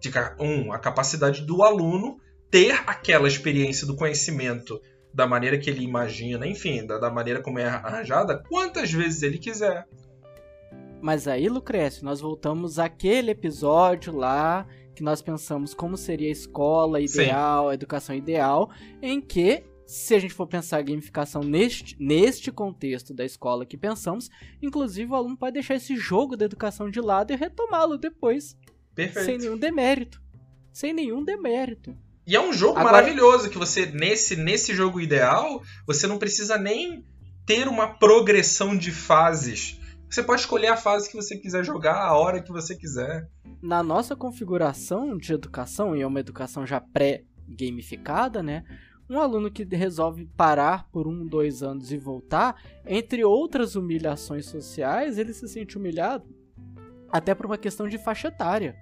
[0.00, 2.20] De, um, a capacidade do aluno
[2.50, 4.80] ter aquela experiência do conhecimento
[5.12, 9.38] da maneira que ele imagina, enfim, da, da maneira como é arranjada, quantas vezes ele
[9.38, 9.86] quiser.
[11.04, 16.98] Mas aí, Lucrécio, nós voltamos àquele episódio lá que nós pensamos como seria a escola
[16.98, 17.70] ideal, Sim.
[17.70, 18.70] a educação ideal,
[19.02, 23.76] em que, se a gente for pensar a gamificação neste, neste contexto da escola que
[23.76, 24.30] pensamos,
[24.62, 28.56] inclusive o aluno pode deixar esse jogo da educação de lado e retomá-lo depois.
[28.94, 29.26] Perfeito.
[29.26, 30.22] Sem nenhum demérito.
[30.72, 31.94] Sem nenhum demérito.
[32.26, 32.94] E é um jogo Agora...
[32.94, 37.04] maravilhoso que você, nesse, nesse jogo ideal, você não precisa nem
[37.44, 42.16] ter uma progressão de fases você pode escolher a fase que você quiser jogar, a
[42.16, 43.28] hora que você quiser.
[43.60, 48.64] Na nossa configuração de educação, e é uma educação já pré-gamificada, né?
[49.08, 55.18] Um aluno que resolve parar por um, dois anos e voltar, entre outras humilhações sociais,
[55.18, 56.24] ele se sente humilhado
[57.14, 58.76] até por uma questão de faixa etária.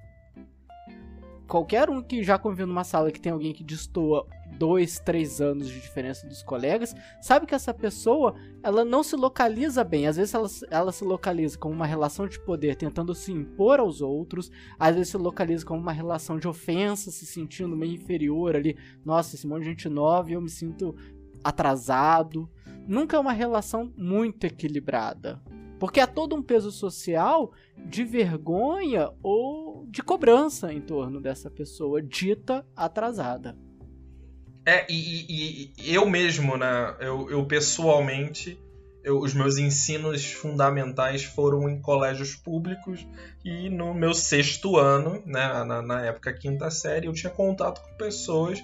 [1.46, 4.26] Qualquer um que já conviveu numa sala que tem alguém que destoa
[4.58, 9.82] dois, três anos de diferença dos colegas, sabe que essa pessoa ela não se localiza
[9.84, 10.06] bem.
[10.06, 14.00] Às vezes ela, ela se localiza como uma relação de poder tentando se impor aos
[14.00, 18.76] outros, às vezes se localiza como uma relação de ofensa, se sentindo meio inferior ali.
[19.04, 20.94] Nossa, esse monte de gente nova e eu me sinto
[21.42, 22.48] atrasado.
[22.86, 25.42] Nunca é uma relação muito equilibrada.
[25.78, 32.00] Porque há todo um peso social de vergonha ou de cobrança em torno dessa pessoa
[32.00, 33.58] dita atrasada.
[34.64, 36.94] É, e, e, e, eu mesmo, né?
[37.00, 38.58] Eu, eu pessoalmente,
[39.02, 43.04] eu, os meus ensinos fundamentais foram em colégios públicos
[43.44, 47.96] e no meu sexto ano, né, na, na época quinta série, eu tinha contato com
[47.96, 48.60] pessoas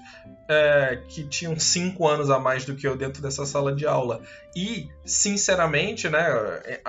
[0.49, 4.23] é, que tinham cinco anos a mais do que eu dentro dessa sala de aula.
[4.55, 6.21] E, sinceramente, né,
[6.65, 6.81] é,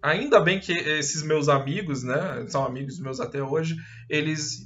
[0.00, 3.74] ainda bem que esses meus amigos, né, são amigos meus até hoje,
[4.08, 4.60] eles,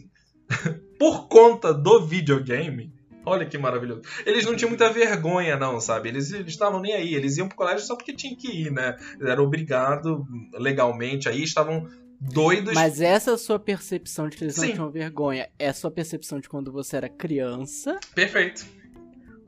[0.99, 2.98] por conta do videogame,
[3.29, 4.03] Olha que maravilhoso.
[4.25, 6.09] Eles não tinham muita vergonha, não, sabe?
[6.09, 7.15] Eles estavam nem aí.
[7.15, 8.97] Eles iam pro colégio só porque tinham que ir, né?
[9.21, 10.19] Eram obrigados
[10.55, 11.89] legalmente aí, estavam
[12.21, 12.75] doidos.
[12.75, 14.73] Mas essa é a sua percepção de que eles não Sim.
[14.73, 15.49] tinham vergonha.
[15.59, 17.99] É a sua percepção de quando você era criança.
[18.15, 18.67] Perfeito.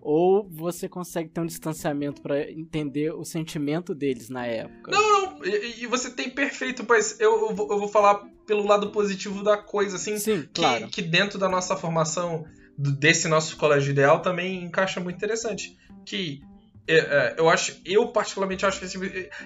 [0.02, 4.90] Ou você consegue ter um distanciamento para entender o sentimento deles na época?
[4.90, 5.44] Não, não.
[5.44, 9.44] E, e você tem perfeito, mas eu, eu, vou, eu, vou, falar pelo lado positivo
[9.44, 10.18] da coisa, assim.
[10.18, 10.88] Sim, que, claro.
[10.88, 12.46] que dentro da nossa formação
[12.80, 15.76] desse nosso colégio ideal também encaixa muito interessante.
[16.04, 16.42] Que
[16.88, 18.98] é, é, eu acho, eu particularmente acho que,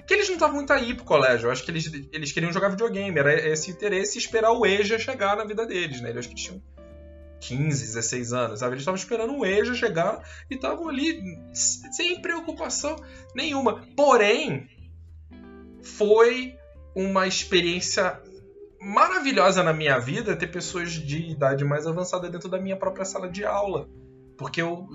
[0.07, 1.47] que eles não estavam muito aí pro colégio.
[1.47, 3.19] Eu acho que eles, eles queriam jogar videogame.
[3.19, 6.11] Era esse interesse esperar o EJA chegar na vida deles, né?
[6.11, 6.63] Eles acho que tinham
[7.41, 8.75] 15, 16 anos, sabe?
[8.75, 11.21] Eles estavam esperando o EJA chegar e estavam ali
[11.53, 12.97] sem preocupação
[13.35, 13.85] nenhuma.
[13.97, 14.69] Porém,
[15.83, 16.57] foi
[16.95, 18.23] uma experiência
[18.85, 23.29] maravilhosa na minha vida ter pessoas de idade mais avançada dentro da minha própria sala
[23.29, 23.89] de aula.
[24.37, 24.89] Porque eu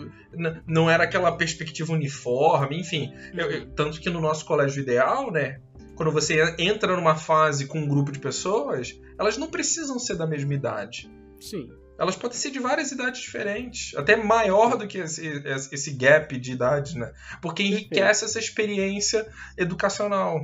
[0.67, 3.13] não era aquela perspectiva uniforme, enfim.
[3.33, 5.61] Eu, eu, tanto que no nosso colégio ideal, né?
[5.95, 10.27] Quando você entra numa fase com um grupo de pessoas, elas não precisam ser da
[10.27, 11.09] mesma idade.
[11.39, 11.69] Sim.
[11.97, 15.27] Elas podem ser de várias idades diferentes, até maior do que esse,
[15.71, 17.11] esse gap de idade, né?
[17.41, 19.27] Porque enriquece essa experiência
[19.57, 20.39] educacional.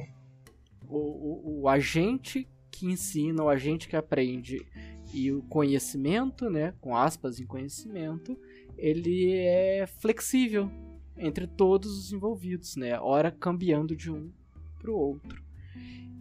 [0.88, 4.66] O, o, o agente que ensina, o agente que aprende.
[5.14, 8.38] E o conhecimento, né, com aspas em conhecimento,
[8.78, 10.70] ele é flexível
[11.18, 13.00] entre todos os envolvidos, né?
[13.00, 14.30] Ora cambiando de um
[14.78, 15.42] para o outro.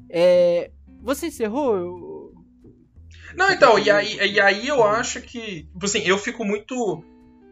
[0.09, 2.33] É, você encerrou?
[3.35, 7.03] Não, então, e aí, e aí eu acho que, tipo assim, eu fico muito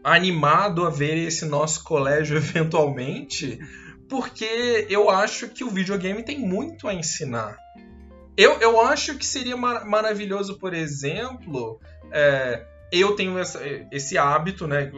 [0.05, 3.59] animado a ver esse nosso colégio eventualmente,
[4.09, 7.57] porque eu acho que o videogame tem muito a ensinar.
[8.37, 11.81] Eu, eu acho que seria mar maravilhoso, por exemplo,
[12.11, 13.61] é, eu tenho essa,
[13.91, 14.91] esse hábito, né?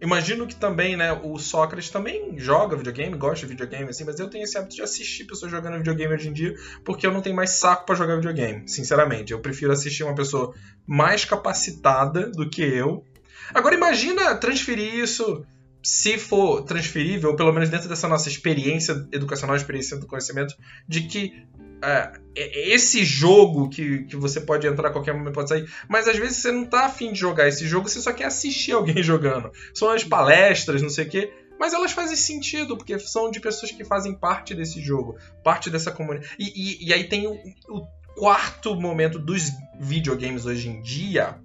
[0.00, 4.30] Imagino que também, né, o Sócrates também joga videogame, gosta de videogame, assim, mas eu
[4.30, 6.54] tenho esse hábito de assistir pessoas jogando videogame hoje em dia,
[6.84, 9.32] porque eu não tenho mais saco para jogar videogame, sinceramente.
[9.32, 10.54] Eu prefiro assistir uma pessoa
[10.86, 13.04] mais capacitada do que eu.
[13.52, 15.44] Agora imagina transferir isso
[15.82, 20.54] se for transferível, pelo menos dentro dessa nossa experiência educacional, experiência do conhecimento,
[20.86, 21.46] de que
[21.82, 26.08] é, é, esse jogo que, que você pode entrar a qualquer momento, pode sair, mas
[26.08, 29.00] às vezes você não tá afim de jogar esse jogo, você só quer assistir alguém
[29.02, 29.50] jogando.
[29.74, 31.32] São as palestras, não sei o quê.
[31.58, 35.90] Mas elas fazem sentido, porque são de pessoas que fazem parte desse jogo, parte dessa
[35.90, 36.36] comunidade.
[36.38, 37.34] E, e, aí tem o,
[37.68, 37.84] o
[38.16, 39.50] quarto momento dos
[39.80, 41.40] videogames hoje em dia,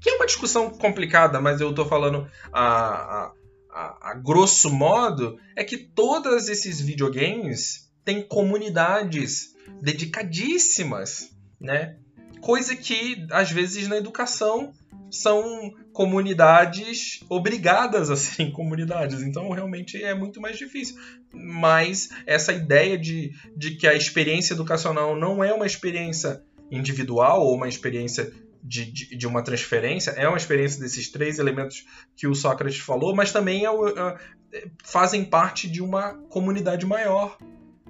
[0.00, 3.32] que é uma discussão complicada, mas eu tô falando a,
[3.70, 11.96] a, a grosso modo, é que todos esses videogames tem comunidades dedicadíssimas, né?
[12.40, 14.72] Coisa que às vezes na educação
[15.10, 20.96] são comunidades obrigadas a serem comunidades, então realmente é muito mais difícil.
[21.34, 26.40] Mas essa ideia de, de que a experiência educacional não é uma experiência
[26.70, 28.32] individual ou uma experiência
[28.62, 31.84] de, de, de, uma transferência, é uma experiência desses três elementos
[32.16, 37.38] que o Sócrates falou, mas também é, é, fazem parte de uma comunidade maior,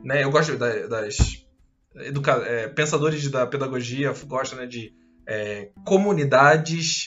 [0.02, 0.22] né?
[0.22, 1.46] Eu gosto da, das
[1.96, 4.92] educa é, pensadores da pedagogia gostam né, de
[5.26, 7.06] é, comunidades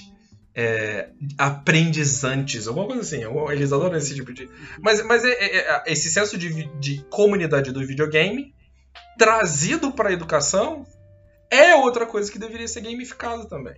[0.56, 3.22] é, aprendizantes, alguma coisa assim.
[3.52, 4.50] Eles adoram esse tipo de.
[4.82, 8.54] Mas, mas é, é, é esse senso de, de comunidade do videogame
[9.18, 10.86] trazido para a educação
[11.50, 13.76] é outra coisa que deveria ser gamificada também.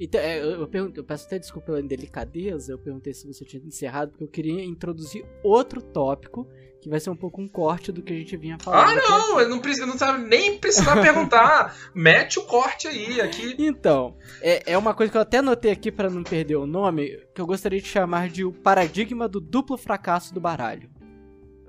[0.00, 3.44] Então, é, eu, eu, pergunto, eu peço até desculpa pela indelicadeza, eu perguntei se você
[3.44, 6.46] tinha encerrado, porque eu queria introduzir outro tópico,
[6.80, 8.88] que vai ser um pouco um corte do que a gente vinha falando.
[8.88, 9.40] Ah, não!
[9.40, 11.76] Eu não, preciso, não sabe nem precisar perguntar.
[11.92, 13.56] Mete o corte aí, aqui.
[13.58, 17.18] Então, é, é uma coisa que eu até anotei aqui para não perder o nome,
[17.34, 20.88] que eu gostaria de chamar de o paradigma do duplo fracasso do baralho.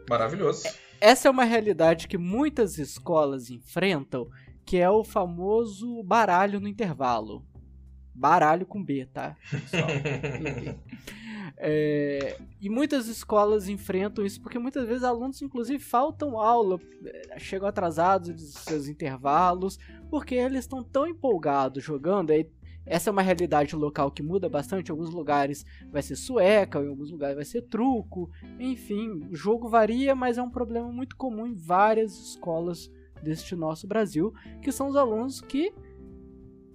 [0.07, 0.67] Maravilhoso.
[1.01, 4.27] Essa é uma realidade que muitas escolas enfrentam,
[4.65, 7.43] que é o famoso baralho no intervalo.
[8.19, 9.37] Baralho com B, tá?
[11.57, 17.67] é, e muitas escolas enfrentam isso porque muitas vezes alunos, inclusive, faltam aula, é, chegam
[17.67, 22.31] atrasados dos seus intervalos, porque eles estão tão empolgados jogando.
[22.31, 22.45] Aí
[22.85, 24.89] essa é uma realidade local que muda bastante.
[24.89, 28.29] Em alguns lugares vai ser sueca, em alguns lugares vai ser truco.
[28.59, 32.91] Enfim, o jogo varia, mas é um problema muito comum em várias escolas
[33.23, 35.73] deste nosso Brasil, que são os alunos que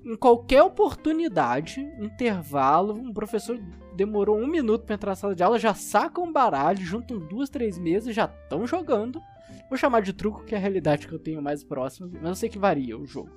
[0.04, 3.58] em qualquer oportunidade, intervalo, um professor
[3.96, 7.48] demorou um minuto para entrar na sala de aula, já saca um baralho, juntam duas,
[7.48, 9.20] três mesas e já estão jogando.
[9.68, 12.34] Vou chamar de truco, que é a realidade que eu tenho mais próxima, mas eu
[12.34, 13.30] sei que varia o jogo.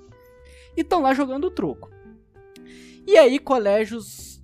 [0.75, 1.89] E estão lá jogando truco.
[3.05, 4.43] E aí, colégios,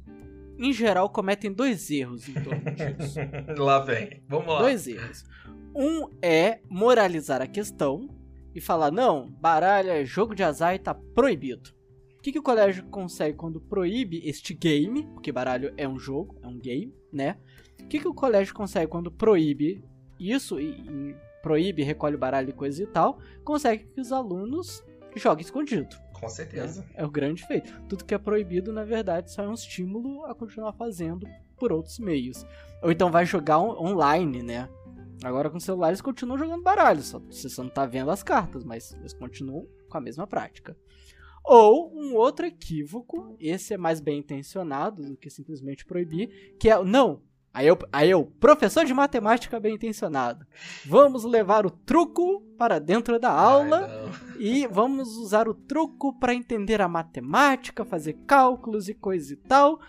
[0.57, 3.19] em geral, cometem dois erros em torno disso.
[3.61, 4.61] lá vem, vamos lá.
[4.61, 5.25] Dois erros.
[5.75, 8.07] Um é moralizar a questão
[8.55, 11.73] e falar: não, baralho é jogo de azar e tá proibido.
[12.23, 15.05] O que, que o colégio consegue quando proíbe este game?
[15.07, 17.35] Porque baralho é um jogo, é um game, né?
[17.81, 19.83] O que, que o colégio consegue quando proíbe
[20.17, 23.19] isso e, e proíbe, recolhe o baralho e coisa e tal?
[23.43, 24.81] Consegue que os alunos
[25.17, 25.97] joguem escondido.
[26.13, 26.87] Com certeza.
[26.93, 27.77] É, é o grande feito.
[27.89, 31.99] Tudo que é proibido, na verdade, só é um estímulo a continuar fazendo por outros
[31.99, 32.45] meios.
[32.81, 34.69] Ou então vai jogar on online, né?
[35.25, 38.23] Agora com o celular eles continuam jogando baralho, só você só não tá vendo as
[38.23, 40.77] cartas, mas eles continuam com a mesma prática.
[41.43, 46.83] Ou um outro equívoco, esse é mais bem intencionado do que simplesmente proibir, que é
[46.83, 47.21] não.
[47.53, 50.43] Aí eu, aí eu, professor de matemática bem intencionado,
[50.85, 56.33] vamos levar o truco para dentro da aula Ai, e vamos usar o truco para
[56.33, 59.79] entender a matemática, fazer cálculos e coisa e tal.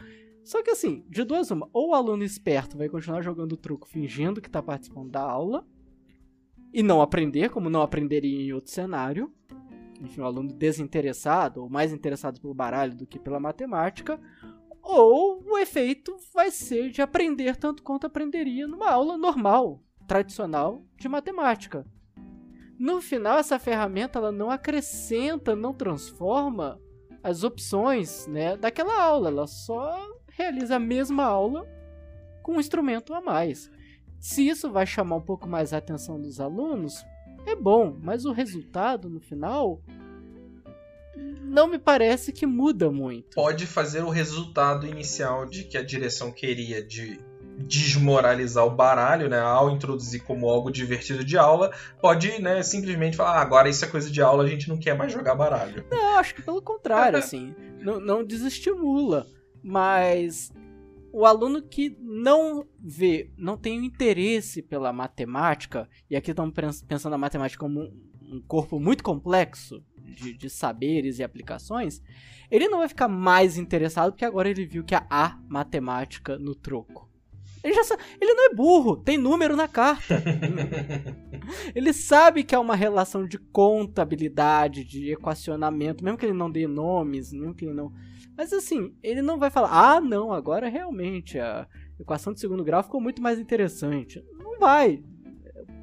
[0.42, 4.42] Só que assim, de duas uma, ou o aluno esperto vai continuar jogando truco fingindo
[4.42, 5.66] que está participando da aula
[6.70, 9.32] e não aprender, como não aprenderia em outro cenário,
[10.00, 14.20] enfim, um aluno desinteressado ou mais interessado pelo baralho do que pela matemática,
[14.82, 21.08] ou o efeito vai ser de aprender tanto quanto aprenderia numa aula normal, tradicional de
[21.08, 21.86] matemática.
[22.78, 26.80] No final, essa ferramenta ela não acrescenta, não transforma
[27.22, 29.96] as opções né, daquela aula, ela só
[30.28, 31.66] realiza a mesma aula
[32.42, 33.70] com um instrumento a mais.
[34.20, 37.04] Se isso vai chamar um pouco mais a atenção dos alunos,
[37.46, 39.80] é bom, mas o resultado no final
[41.42, 43.34] não me parece que muda muito.
[43.34, 47.20] Pode fazer o resultado inicial de que a direção queria de
[47.56, 51.70] desmoralizar o baralho, né, ao introduzir como algo divertido de aula,
[52.00, 54.96] pode, né, simplesmente falar, ah, agora isso é coisa de aula, a gente não quer
[54.96, 55.84] mais jogar baralho.
[55.88, 59.26] Não, acho que pelo contrário, assim, não, não desestimula,
[59.62, 60.52] mas
[61.14, 67.18] o aluno que não vê, não tem interesse pela matemática, e aqui estamos pensando a
[67.18, 67.82] matemática como
[68.20, 72.02] um corpo muito complexo de, de, saberes e aplicações,
[72.50, 77.08] ele não vai ficar mais interessado porque agora ele viu que há matemática no troco.
[77.62, 80.20] Ele, já sabe, ele não é burro, tem número na carta.
[81.76, 86.66] ele sabe que é uma relação de contabilidade, de equacionamento, mesmo que ele não dê
[86.66, 87.92] nomes, mesmo que ele não
[88.36, 91.66] mas assim, ele não vai falar, ah, não, agora realmente a
[91.98, 94.24] equação de segundo grau ficou muito mais interessante.
[94.38, 95.02] Não vai.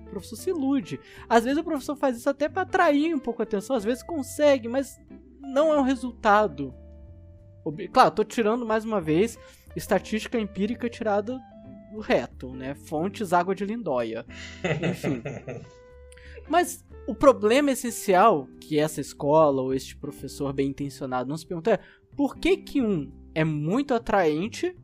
[0.07, 0.99] O professor se ilude.
[1.29, 4.03] Às vezes o professor faz isso até para atrair um pouco a atenção, às vezes
[4.03, 4.99] consegue, mas
[5.39, 6.73] não é um resultado.
[7.93, 9.37] Claro, tô tirando mais uma vez
[9.75, 11.39] estatística empírica tirada
[11.91, 12.73] do reto, né?
[12.73, 14.25] Fontes água de lindóia.
[14.89, 15.21] Enfim.
[16.47, 21.71] Mas o problema essencial que essa escola ou este professor bem intencionado não se pergunta
[21.71, 21.79] é
[22.15, 24.75] por que, que um é muito atraente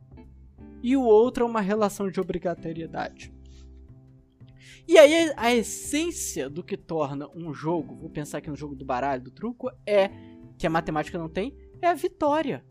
[0.82, 3.32] e o outro é uma relação de obrigatoriedade?
[4.86, 8.86] E aí a essência do que torna um jogo, vou pensar aqui no jogo do
[8.86, 10.10] baralho, do truco, é
[10.56, 12.64] que a matemática não tem, é a vitória.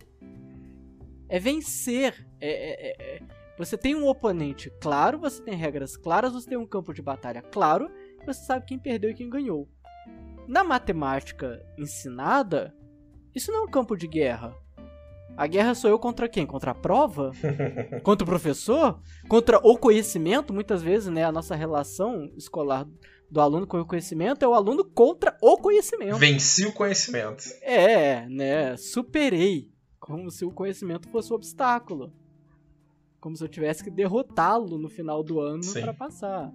[1.30, 2.28] É vencer.
[2.40, 3.22] É, é, é, é.
[3.58, 7.42] você tem um oponente claro, você tem regras claras, você tem um campo de batalha
[7.42, 7.90] claro,
[8.26, 9.70] você sabe quem perdeu e quem ganhou.
[10.48, 12.74] Na matemática ensinada,
[13.34, 14.56] isso não é um campo de guerra.
[15.38, 16.48] A guerra sou eu contra quem?
[16.48, 17.32] Contra a prova?
[18.02, 19.00] contra o professor?
[19.30, 20.52] Contra o conhecimento?
[20.52, 22.88] Muitas vezes, né, a nossa relação escolar
[23.30, 26.18] do aluno com o conhecimento é o aluno contra o conhecimento.
[26.18, 27.44] Venci o conhecimento.
[27.62, 29.72] É, né, superei.
[30.00, 32.12] Como se o conhecimento fosse um obstáculo.
[33.20, 36.52] Como se eu tivesse que derrotá-lo no final do ano para passar.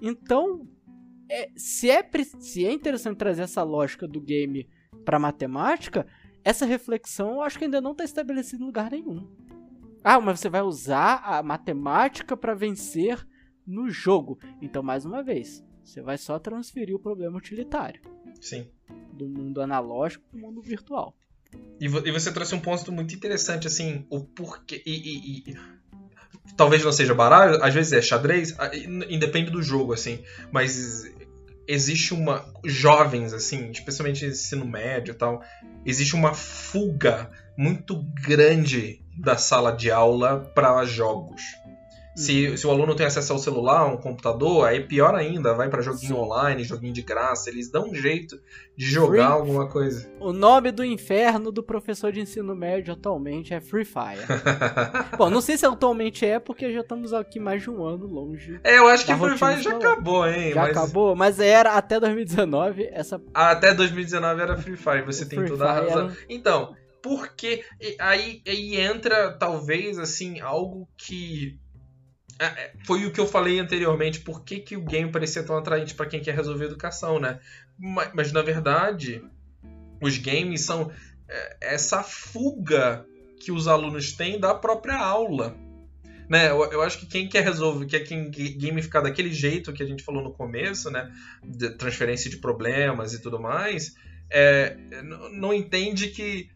[0.00, 0.68] Então,
[1.28, 2.08] é, se, é,
[2.38, 4.68] se é interessante trazer essa lógica do game
[5.08, 6.06] para matemática,
[6.44, 9.26] essa reflexão eu acho que ainda não está estabelecida em lugar nenhum.
[10.04, 13.26] Ah, mas você vai usar a matemática para vencer
[13.66, 14.38] no jogo.
[14.60, 18.02] Então, mais uma vez, você vai só transferir o problema utilitário.
[18.38, 18.68] Sim.
[19.14, 21.16] Do mundo analógico para o mundo virtual.
[21.80, 24.82] E, você trouxe um ponto muito interessante, assim, o porquê.
[24.84, 25.56] E, e, e,
[26.54, 28.54] talvez não seja baralho, às vezes é xadrez,
[29.08, 30.22] independe do jogo, assim.
[30.52, 31.10] Mas
[31.68, 32.44] existe uma.
[32.64, 35.42] Jovens, assim, especialmente ensino médio e tal,
[35.84, 41.42] existe uma fuga muito grande da sala de aula para jogos.
[42.18, 45.80] Se, se o aluno tem acesso ao celular, um computador, aí pior ainda, vai para
[45.80, 46.20] joguinho Sim.
[46.20, 48.40] online, joguinho de graça, eles dão um jeito
[48.76, 49.40] de jogar Free...
[49.40, 50.08] alguma coisa.
[50.18, 54.26] O nome do inferno do professor de ensino médio atualmente é Free Fire.
[55.16, 58.58] Bom, não sei se atualmente é, porque já estamos aqui mais de um ano longe.
[58.64, 60.52] É, eu acho que Free Fire já acabou, hein?
[60.52, 60.76] Já mas...
[60.76, 63.22] acabou, mas era até 2019 essa.
[63.32, 66.06] Até 2019 era Free Fire, você o tem Free toda a razão.
[66.06, 66.16] Era...
[66.28, 67.64] Então, porque
[68.00, 71.58] aí, aí entra talvez assim algo que
[72.84, 76.06] foi o que eu falei anteriormente, por que, que o game parecia tão atraente para
[76.06, 77.40] quem quer resolver educação, né?
[77.76, 79.22] Mas, mas, na verdade,
[80.00, 80.90] os games são
[81.28, 83.04] é, essa fuga
[83.40, 85.56] que os alunos têm da própria aula.
[86.28, 89.86] Né, eu, eu acho que quem quer resolver, quer quem gamificar daquele jeito que a
[89.86, 91.10] gente falou no começo, né,
[91.42, 93.94] de transferência de problemas e tudo mais,
[94.30, 94.76] é,
[95.32, 96.50] não entende que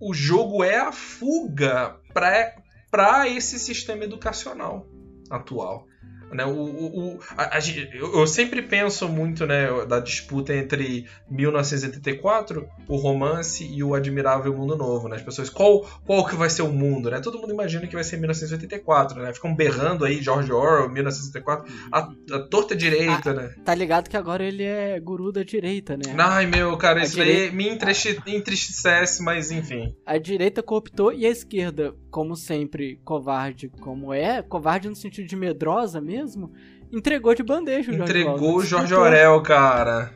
[0.00, 4.84] o jogo é a fuga para esse sistema educacional
[5.30, 5.85] atual.
[6.32, 7.60] Né, o, o, o a, a,
[7.94, 14.76] eu sempre penso muito né, da disputa entre 1984, o romance e o admirável mundo
[14.76, 15.08] novo.
[15.08, 15.16] Né?
[15.16, 17.10] As pessoas, qual, qual que vai ser o mundo?
[17.10, 17.20] Né?
[17.20, 19.32] Todo mundo imagina que vai ser 1984, né?
[19.32, 21.98] Ficam berrando aí George Orwell, 1984, a,
[22.36, 23.54] a torta direita, ah, né?
[23.64, 26.14] Tá ligado que agora ele é guru da direita, né?
[26.18, 27.54] Ai, meu, cara, a isso direita...
[27.54, 29.94] me entristece, mas enfim.
[30.04, 35.36] A direita cooptou e a esquerda, como sempre, covarde como é, covarde no sentido de
[35.36, 36.52] medrosa mesmo, mesmo,
[36.90, 40.12] entregou de bandeja o Entregou o Jorge Orel, cara.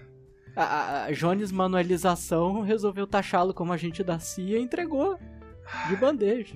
[0.56, 5.18] A, a Jones Manuelização resolveu taxá-lo como agente da CIA e entregou
[5.88, 6.54] de bandeja.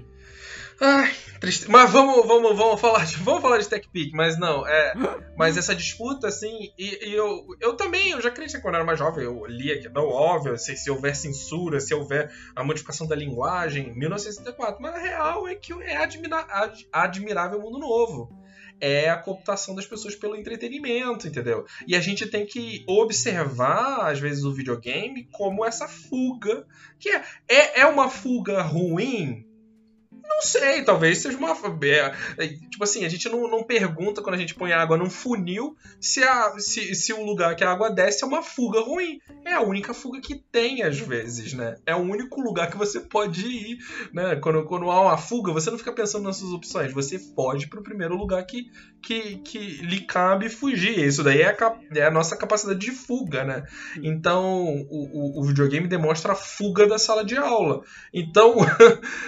[0.81, 1.71] Ai, triste.
[1.71, 4.93] Mas vamos, vamos, vamos falar de, vamos falar de TechPeak, mas não, é,
[5.37, 8.85] mas essa disputa assim, e, e, eu, eu também, eu já acreditei quando eu era
[8.85, 13.07] mais jovem, eu lia que não óbvio, se, se houver censura, se houver a modificação
[13.07, 18.44] da linguagem, 1964, mas a real é que é admira, ad, admirável mundo novo
[18.81, 21.65] é a cooptação das pessoas pelo entretenimento, entendeu?
[21.87, 26.67] E a gente tem que observar, às vezes, o videogame como essa fuga,
[26.99, 29.47] que é, é, é uma fuga ruim,
[30.27, 31.55] não sei, talvez seja uma.
[31.83, 35.11] É, é, tipo assim, a gente não, não pergunta quando a gente põe água num
[35.11, 39.21] funil se, a, se, se o lugar que a água desce é uma fuga ruim.
[39.45, 41.77] É a única fuga que tem, às vezes, né?
[41.87, 43.79] É o único lugar que você pode ir,
[44.13, 44.37] né?
[44.37, 47.83] Quando, quando há uma fuga, você não fica pensando nas suas opções, você pode pro
[47.83, 48.71] primeiro lugar que,
[49.03, 50.99] que, que lhe cabe fugir.
[50.99, 53.65] Isso daí é a, é a nossa capacidade de fuga, né?
[54.03, 57.83] Então, o, o, o videogame demonstra a fuga da sala de aula.
[58.13, 58.57] Então,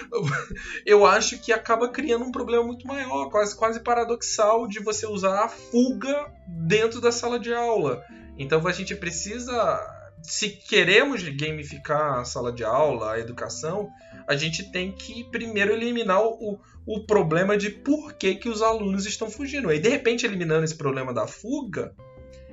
[0.87, 5.43] eu acho que acaba criando um problema muito maior, quase, quase paradoxal, de você usar
[5.43, 8.01] a fuga dentro da sala de aula.
[8.37, 9.85] Então a gente precisa,
[10.23, 13.89] se queremos gamificar a sala de aula, a educação,
[14.25, 19.05] a gente tem que primeiro eliminar o, o problema de por que, que os alunos
[19.05, 19.69] estão fugindo.
[19.69, 21.93] E de repente, eliminando esse problema da fuga,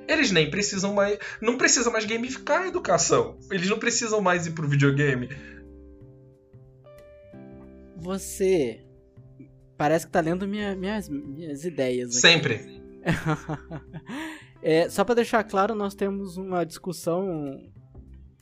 [0.09, 1.19] eles nem precisam mais.
[1.41, 3.39] Não precisam mais gamificar a educação.
[3.49, 5.29] Eles não precisam mais ir pro videogame
[8.05, 8.85] você
[9.77, 12.11] parece que tá lendo minha, minhas, minhas ideias.
[12.11, 12.21] Aqui.
[12.21, 12.83] Sempre.
[14.63, 17.59] é, só para deixar claro, nós temos uma discussão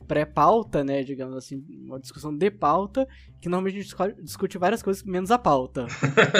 [0.03, 3.07] pré-pauta, né, digamos assim, uma discussão de pauta,
[3.41, 5.87] que normalmente a gente discute várias coisas menos a pauta.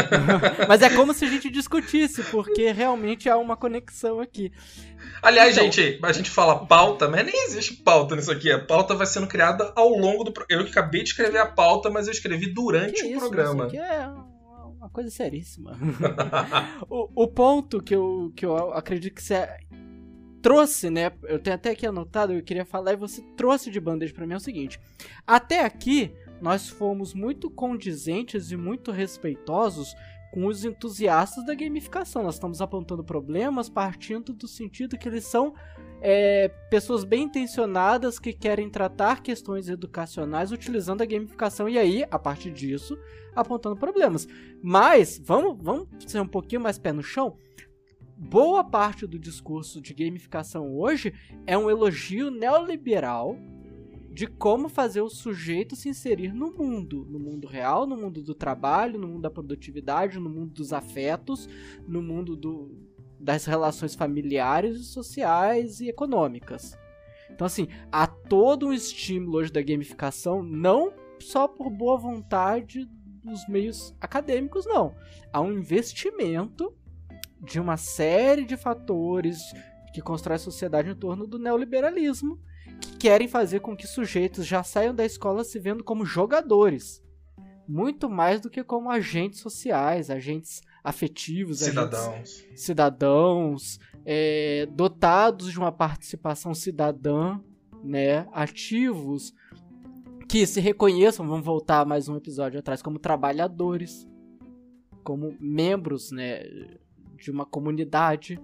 [0.68, 4.52] Mas é como se a gente discutisse, porque realmente há uma conexão aqui.
[5.22, 8.52] Aliás, então, gente, a gente fala pauta, mas nem existe pauta nisso aqui.
[8.52, 12.08] A pauta vai sendo criada ao longo do Eu acabei de escrever a pauta, mas
[12.08, 13.68] eu escrevi durante o programa.
[13.68, 14.08] Isso aqui é
[14.84, 15.78] uma coisa seríssima.
[16.90, 19.48] o, o, ponto que eu, que eu acredito que você
[20.44, 21.12] trouxe, né?
[21.24, 24.34] Eu tenho até aqui anotado, eu queria falar e você trouxe de bandeja para mim
[24.34, 24.80] é o seguinte:
[25.26, 29.96] até aqui nós fomos muito condizentes e muito respeitosos
[30.34, 32.24] com os entusiastas da gamificação.
[32.24, 35.54] Nós estamos apontando problemas partindo do sentido que eles são
[36.02, 42.20] é, pessoas bem intencionadas que querem tratar questões educacionais utilizando a gamificação e aí, a
[42.20, 43.00] partir disso,
[43.34, 44.28] apontando problemas.
[44.62, 47.38] Mas vamos, vamos ser um pouquinho mais pé no chão
[48.18, 51.14] boa parte do discurso de gamificação hoje
[51.46, 53.38] é um elogio neoliberal
[54.14, 58.36] de como fazer o sujeito se inserir no mundo, no mundo real, no mundo do
[58.36, 61.50] trabalho, no mundo da produtividade, no mundo dos afetos,
[61.88, 62.72] no mundo do,
[63.20, 66.78] das relações familiares, sociais e econômicas.
[67.32, 72.88] Então, assim, há todo um estímulo hoje da gamificação, não só por boa vontade
[73.24, 74.94] dos meios acadêmicos, não.
[75.32, 76.72] Há um investimento
[77.44, 79.40] de uma série de fatores
[79.94, 82.40] que constrói a sociedade em torno do neoliberalismo,
[82.82, 87.02] que querem fazer com que sujeitos já saiam da escola se vendo como jogadores.
[87.66, 95.58] muito mais do que como agentes sociais, agentes afetivos, cidadãos, agentes, cidadãos é, dotados de
[95.58, 97.40] uma participação cidadã,
[97.84, 99.34] né, ativos,
[100.28, 104.08] que se reconheçam, vamos voltar mais um episódio atrás, como trabalhadores,
[105.04, 106.44] como membros, né,
[107.24, 108.40] de uma comunidade,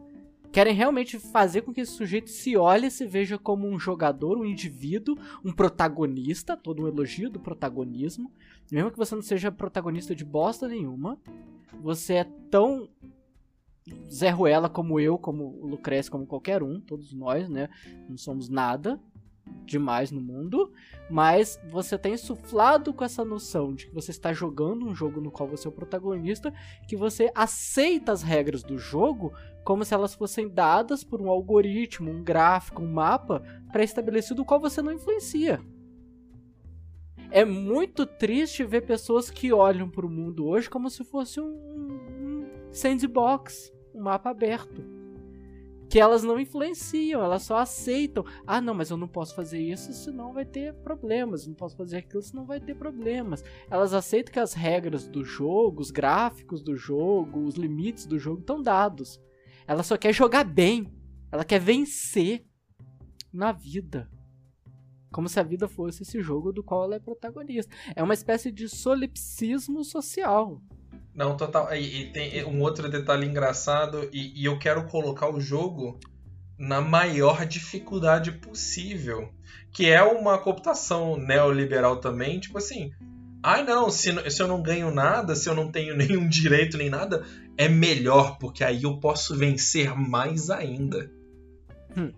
[0.52, 4.38] querem realmente fazer com que esse sujeito se olhe e se veja como um jogador,
[4.38, 8.32] um indivíduo, um protagonista, todo um elogio do protagonismo,
[8.72, 11.18] mesmo que você não seja protagonista de bosta nenhuma,
[11.82, 12.90] você é tão
[14.10, 17.70] Zé Ruela como eu, como o Lucrece, como qualquer um, todos nós, né?
[18.08, 19.00] Não somos nada
[19.66, 20.72] demais no mundo,
[21.10, 25.32] mas você tem insuflado com essa noção de que você está jogando um jogo no
[25.32, 26.54] qual você é o protagonista,
[26.88, 32.10] que você aceita as regras do jogo como se elas fossem dadas por um algoritmo,
[32.10, 35.62] um gráfico, um mapa pré-estabelecido, qual você não influencia.
[37.32, 41.46] É muito triste ver pessoas que olham para o mundo hoje como se fosse um,
[41.46, 44.99] um sandbox, um mapa aberto.
[45.90, 48.24] Que elas não influenciam, elas só aceitam.
[48.46, 51.48] Ah, não, mas eu não posso fazer isso, senão vai ter problemas.
[51.48, 53.44] Não posso fazer aquilo, senão vai ter problemas.
[53.70, 58.42] Elas aceitam que as regras do jogo, os gráficos do jogo, os limites do jogo
[58.42, 59.20] estão dados.
[59.68, 60.94] Ela só quer jogar bem.
[61.32, 62.46] Ela quer vencer
[63.34, 64.10] na vida.
[65.12, 67.76] Como se a vida fosse esse jogo do qual ela é protagonista.
[67.96, 70.62] É uma espécie de solipsismo social.
[71.20, 71.76] Não, total.
[71.76, 76.00] E, e tem um outro detalhe engraçado, e, e, eu quero colocar o jogo
[76.58, 79.30] na maior dificuldade possível.
[79.70, 82.94] Que é uma cooptação neoliberal também, tipo assim.
[83.44, 86.90] Ai não, se, se eu não ganho nada, se eu não tenho nenhum direito nem
[86.90, 87.26] nada,
[87.58, 91.12] é melhor, porque aí eu posso vencer mais ainda.
[91.98, 92.14] Hum.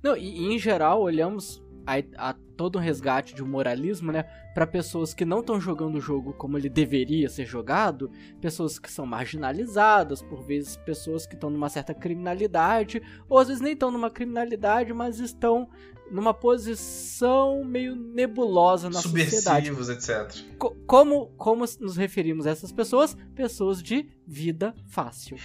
[0.00, 4.24] Não, e, e, em geral olhamos a, a todo um resgate de um moralismo, né,
[4.54, 8.10] para pessoas que não estão jogando o jogo como ele deveria ser jogado,
[8.40, 13.62] pessoas que são marginalizadas, por vezes pessoas que estão numa certa criminalidade, ou às vezes
[13.62, 15.68] nem estão numa criminalidade, mas estão
[16.10, 19.70] numa posição meio nebulosa na sociedade.
[19.70, 20.44] etc.
[20.58, 23.16] Co como, como nos referimos a essas pessoas?
[23.34, 25.36] Pessoas de vida fácil.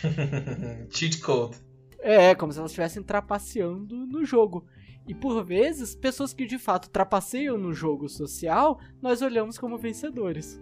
[0.90, 1.58] Cheat code.
[2.00, 4.66] É, como se elas estivessem trapaceando no jogo.
[5.08, 10.62] E por vezes, pessoas que de fato trapaceiam no jogo social, nós olhamos como vencedores.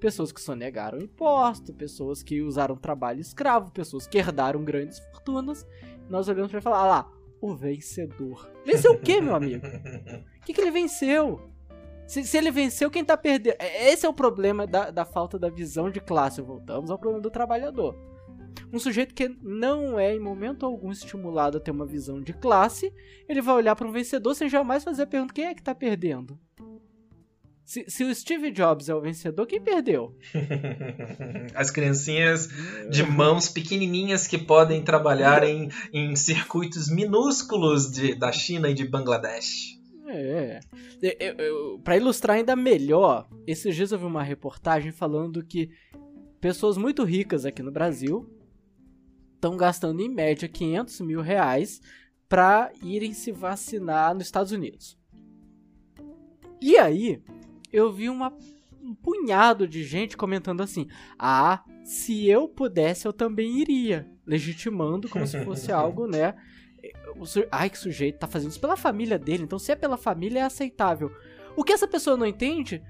[0.00, 5.64] Pessoas que sonegaram imposto, pessoas que usaram trabalho escravo, pessoas que herdaram grandes fortunas.
[6.10, 8.50] Nós olhamos para falar, ah lá, o vencedor.
[8.64, 9.64] Venceu o quê, meu amigo?
[9.64, 11.40] O que, que ele venceu?
[12.04, 13.56] Se, se, ele venceu, quem tá perdendo?
[13.60, 16.42] É, esse é o problema da, da falta da visão de classe.
[16.42, 17.96] Voltamos ao problema do trabalhador.
[18.72, 22.92] Um sujeito que não é em momento algum estimulado a ter uma visão de classe,
[23.28, 25.74] ele vai olhar para um vencedor sem jamais fazer a pergunta: quem é que tá
[25.74, 26.38] perdendo?
[27.64, 30.14] Se, se, o Steve Jobs é o vencedor, quem perdeu?
[31.54, 32.48] As criancinhas
[32.90, 38.86] de mãos pequenininhas que podem trabalhar em, em circuitos minúsculos de, da China e de
[38.86, 39.80] Bangladesh.
[40.06, 40.60] É.
[41.82, 45.70] Para ilustrar ainda melhor, esses dias eu vi uma reportagem falando que
[46.40, 48.28] pessoas muito ricas aqui no Brasil
[49.42, 51.82] estão gastando em média 500 mil reais
[52.28, 54.96] para irem se vacinar nos Estados Unidos.
[56.60, 57.20] E aí,
[57.72, 58.32] eu vi uma,
[58.80, 60.86] um punhado de gente comentando assim:
[61.18, 64.08] ah, se eu pudesse, eu também iria.
[64.24, 66.36] Legitimando como se fosse algo, né?
[67.50, 70.42] Ai, que sujeito, tá fazendo isso pela família dele, então se é pela família é
[70.42, 71.10] aceitável.
[71.56, 72.80] O que essa pessoa não entende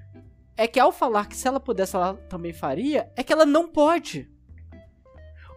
[0.56, 3.66] é que ao falar que se ela pudesse, ela também faria, é que ela não
[3.66, 4.30] pode.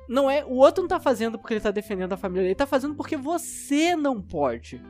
[0.07, 2.55] Não é, o outro não tá fazendo porque ele tá defendendo a família dele, ele
[2.55, 4.81] tá fazendo porque você não pode.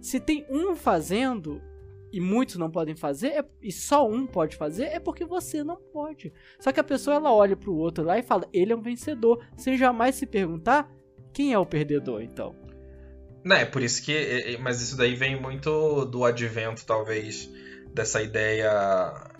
[0.00, 1.60] Se tem um fazendo,
[2.12, 5.76] e muitos não podem fazer, é, e só um pode fazer, é porque você não
[5.76, 6.32] pode.
[6.60, 9.44] Só que a pessoa ela olha pro outro lá e fala, ele é um vencedor,
[9.56, 10.90] sem jamais se perguntar
[11.32, 12.54] quem é o perdedor, então.
[13.42, 14.12] Não, é por isso que.
[14.12, 17.50] É, é, mas isso daí vem muito do advento, talvez,
[17.92, 18.70] dessa ideia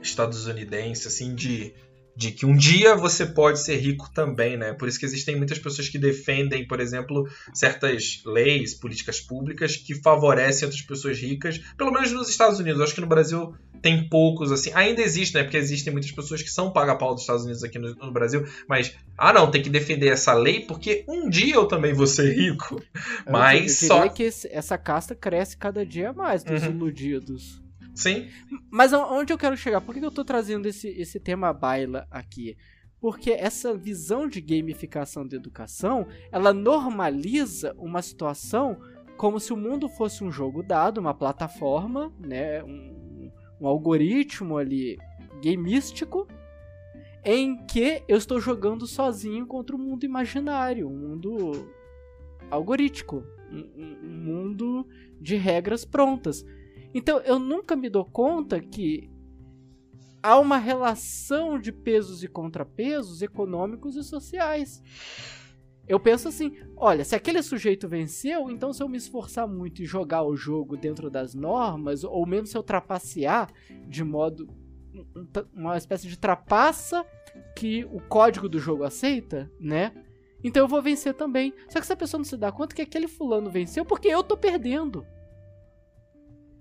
[0.01, 1.75] estadunidense, assim, de
[2.15, 4.73] de que um dia você pode ser rico também, né?
[4.75, 9.95] Por isso que existem muitas pessoas que defendem, por exemplo, certas leis, políticas públicas que
[9.95, 12.79] favorecem outras pessoas ricas, pelo menos nos Estados Unidos.
[12.79, 14.71] Eu acho que no Brasil tem poucos, assim.
[14.75, 15.43] Ainda existe, né?
[15.43, 18.95] Porque existem muitas pessoas que são paga-pau dos Estados Unidos aqui no, no, Brasil, mas,
[19.17, 22.81] ah, não, tem que defender essa lei porque um dia eu também vou ser rico.
[23.29, 24.09] Mas eu, eu só.
[24.09, 26.71] que essa casta cresce cada dia mais dos uhum.
[26.71, 27.62] iludidos.
[27.95, 28.29] Sim.
[28.71, 29.81] Mas onde eu quero chegar?
[29.81, 32.57] Por que eu tô trazendo esse, esse tema baila aqui?
[33.01, 38.81] Porque essa visão de gamificação da educação, ela normaliza uma situação
[39.17, 44.99] como se o mundo fosse um jogo dado, uma plataforma, né, um, um algoritmo ali
[45.43, 46.27] gameístico
[47.25, 51.69] em que eu estou jogando sozinho contra um mundo imaginário, um mundo
[52.51, 54.87] algorítmico, um, um mundo
[55.21, 56.45] de regras prontas.
[56.95, 59.11] Então eu nunca me dou conta que
[60.23, 64.83] há uma relação de pesos e contrapesos econômicos e sociais.
[65.87, 69.87] Eu penso assim: olha, se aquele sujeito venceu, então se eu me esforçar muito e
[69.87, 73.51] jogar o jogo dentro das normas, ou mesmo se eu trapacear
[73.89, 74.49] de modo.
[75.53, 77.05] uma espécie de trapaça
[77.57, 79.93] que o código do jogo aceita, né?
[80.45, 81.53] Então eu vou vencer também.
[81.69, 84.37] Só que essa pessoa não se dá conta que aquele fulano venceu porque eu tô
[84.37, 85.05] perdendo.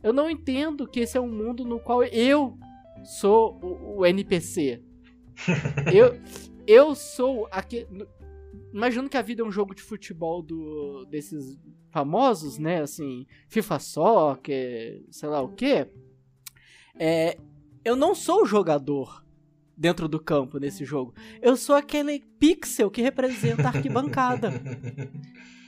[0.03, 2.57] Eu não entendo que esse é um mundo no qual eu
[3.03, 4.82] sou o, o NPC.
[5.94, 6.19] eu,
[6.68, 7.88] eu sou aquele.
[8.73, 11.60] Imagino que a vida é um jogo de futebol do, desses
[11.91, 12.82] famosos, né?
[12.82, 15.88] Assim, FIFA Soccer, sei lá o quê.
[16.98, 17.38] É,
[17.84, 19.23] eu não sou o jogador
[19.76, 21.14] dentro do campo nesse jogo.
[21.41, 24.52] Eu sou aquele pixel que representa a arquibancada.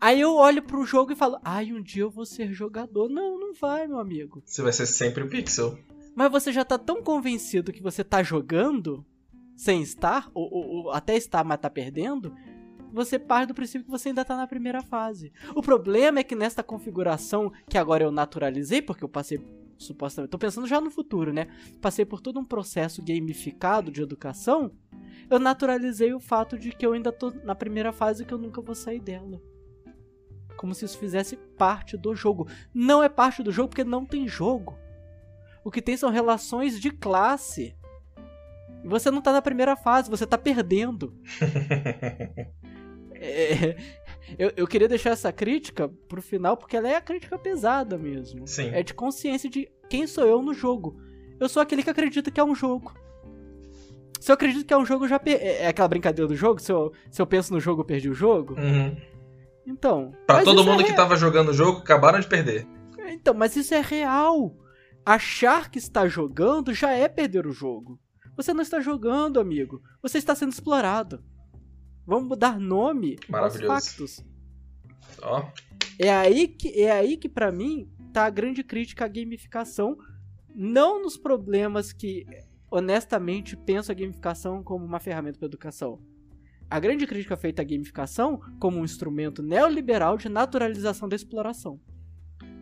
[0.00, 3.08] Aí eu olho pro jogo e falo, ai, um dia eu vou ser jogador.
[3.08, 4.42] Não, não vai, meu amigo.
[4.44, 5.78] Você vai ser sempre o pixel.
[6.14, 9.04] Mas você já tá tão convencido que você tá jogando
[9.56, 12.32] sem estar, ou, ou, ou até estar, mas tá perdendo,
[12.92, 15.32] você parte do princípio que você ainda tá na primeira fase.
[15.54, 19.40] O problema é que nesta configuração que agora eu naturalizei, porque eu passei
[19.76, 21.48] supostamente, tô pensando já no futuro, né?
[21.80, 24.72] Passei por todo um processo gamificado de educação,
[25.30, 28.38] eu naturalizei o fato de que eu ainda tô na primeira fase e que eu
[28.38, 29.40] nunca vou sair dela.
[30.58, 32.48] Como se isso fizesse parte do jogo.
[32.74, 34.76] Não é parte do jogo porque não tem jogo.
[35.64, 37.76] O que tem são relações de classe.
[38.82, 41.16] E você não tá na primeira fase, você tá perdendo.
[43.14, 43.76] é,
[44.36, 48.46] eu, eu queria deixar essa crítica pro final, porque ela é a crítica pesada mesmo.
[48.46, 48.70] Sim.
[48.72, 51.00] É de consciência de quem sou eu no jogo.
[51.38, 52.92] Eu sou aquele que acredita que é um jogo.
[54.18, 55.38] Se eu acredito que é um jogo, já per...
[55.40, 56.60] É, é aquela brincadeira do jogo?
[56.60, 58.54] Se eu, se eu penso no jogo, eu perdi o jogo?
[58.54, 58.96] Uhum.
[59.68, 60.14] Então.
[60.26, 62.66] Pra todo mundo é que tava jogando o jogo, acabaram de perder.
[63.08, 64.56] Então, mas isso é real.
[65.04, 68.00] Achar que está jogando já é perder o jogo.
[68.34, 69.82] Você não está jogando, amigo.
[70.02, 71.22] Você está sendo explorado.
[72.06, 74.24] Vamos dar nome aos factos.
[75.20, 75.44] Ó.
[75.98, 79.98] É aí que é aí que para mim tá a grande crítica à gamificação,
[80.54, 82.24] não nos problemas que
[82.70, 86.00] honestamente penso a gamificação como uma ferramenta para educação.
[86.70, 91.80] A grande crítica feita à gamificação como um instrumento neoliberal de naturalização da exploração.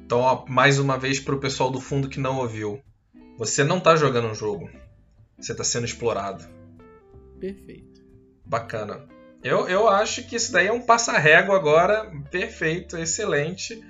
[0.04, 2.80] Então, ó, mais uma vez para o pessoal do fundo que não ouviu.
[3.36, 4.70] Você não está jogando um jogo.
[5.36, 6.44] Você está sendo explorado.
[7.40, 8.00] Perfeito.
[8.44, 9.04] Bacana.
[9.42, 12.08] Eu, eu acho que isso daí é um passa-régua agora.
[12.30, 13.80] Perfeito, excelente.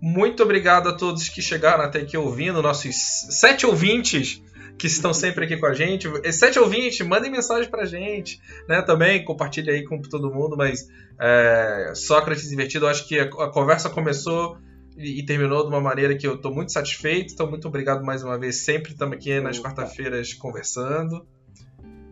[0.00, 2.96] Muito obrigado a todos que chegaram até aqui ouvindo, nossos
[3.30, 4.42] sete ouvintes
[4.78, 6.08] que estão sempre aqui com a gente.
[6.32, 8.80] Sete ouvintes, mandem mensagem pra gente, né?
[8.80, 10.88] Também compartilhe aí com todo mundo, mas
[11.20, 14.56] é, Sócrates Invertido, eu acho que a, a conversa começou
[14.96, 17.32] e, terminou de uma maneira que eu estou muito satisfeito.
[17.32, 18.64] Então, muito obrigado mais uma vez.
[18.64, 21.26] Sempre estamos aqui nas quarta-feiras conversando.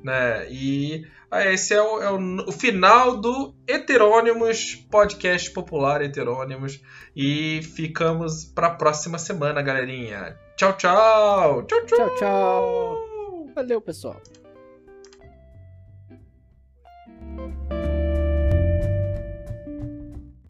[0.05, 0.51] Né?
[0.51, 6.81] E esse é, o, é o, o, final do Heterônimos, podcast popular Heterônimos.
[7.15, 10.39] E ficamos para a próxima semana, galerinha.
[10.57, 11.63] Tchau, tchau!
[11.65, 11.99] Tchau, tchau!
[11.99, 13.47] Tchau, tchau!
[13.55, 14.21] Valeu, pessoal!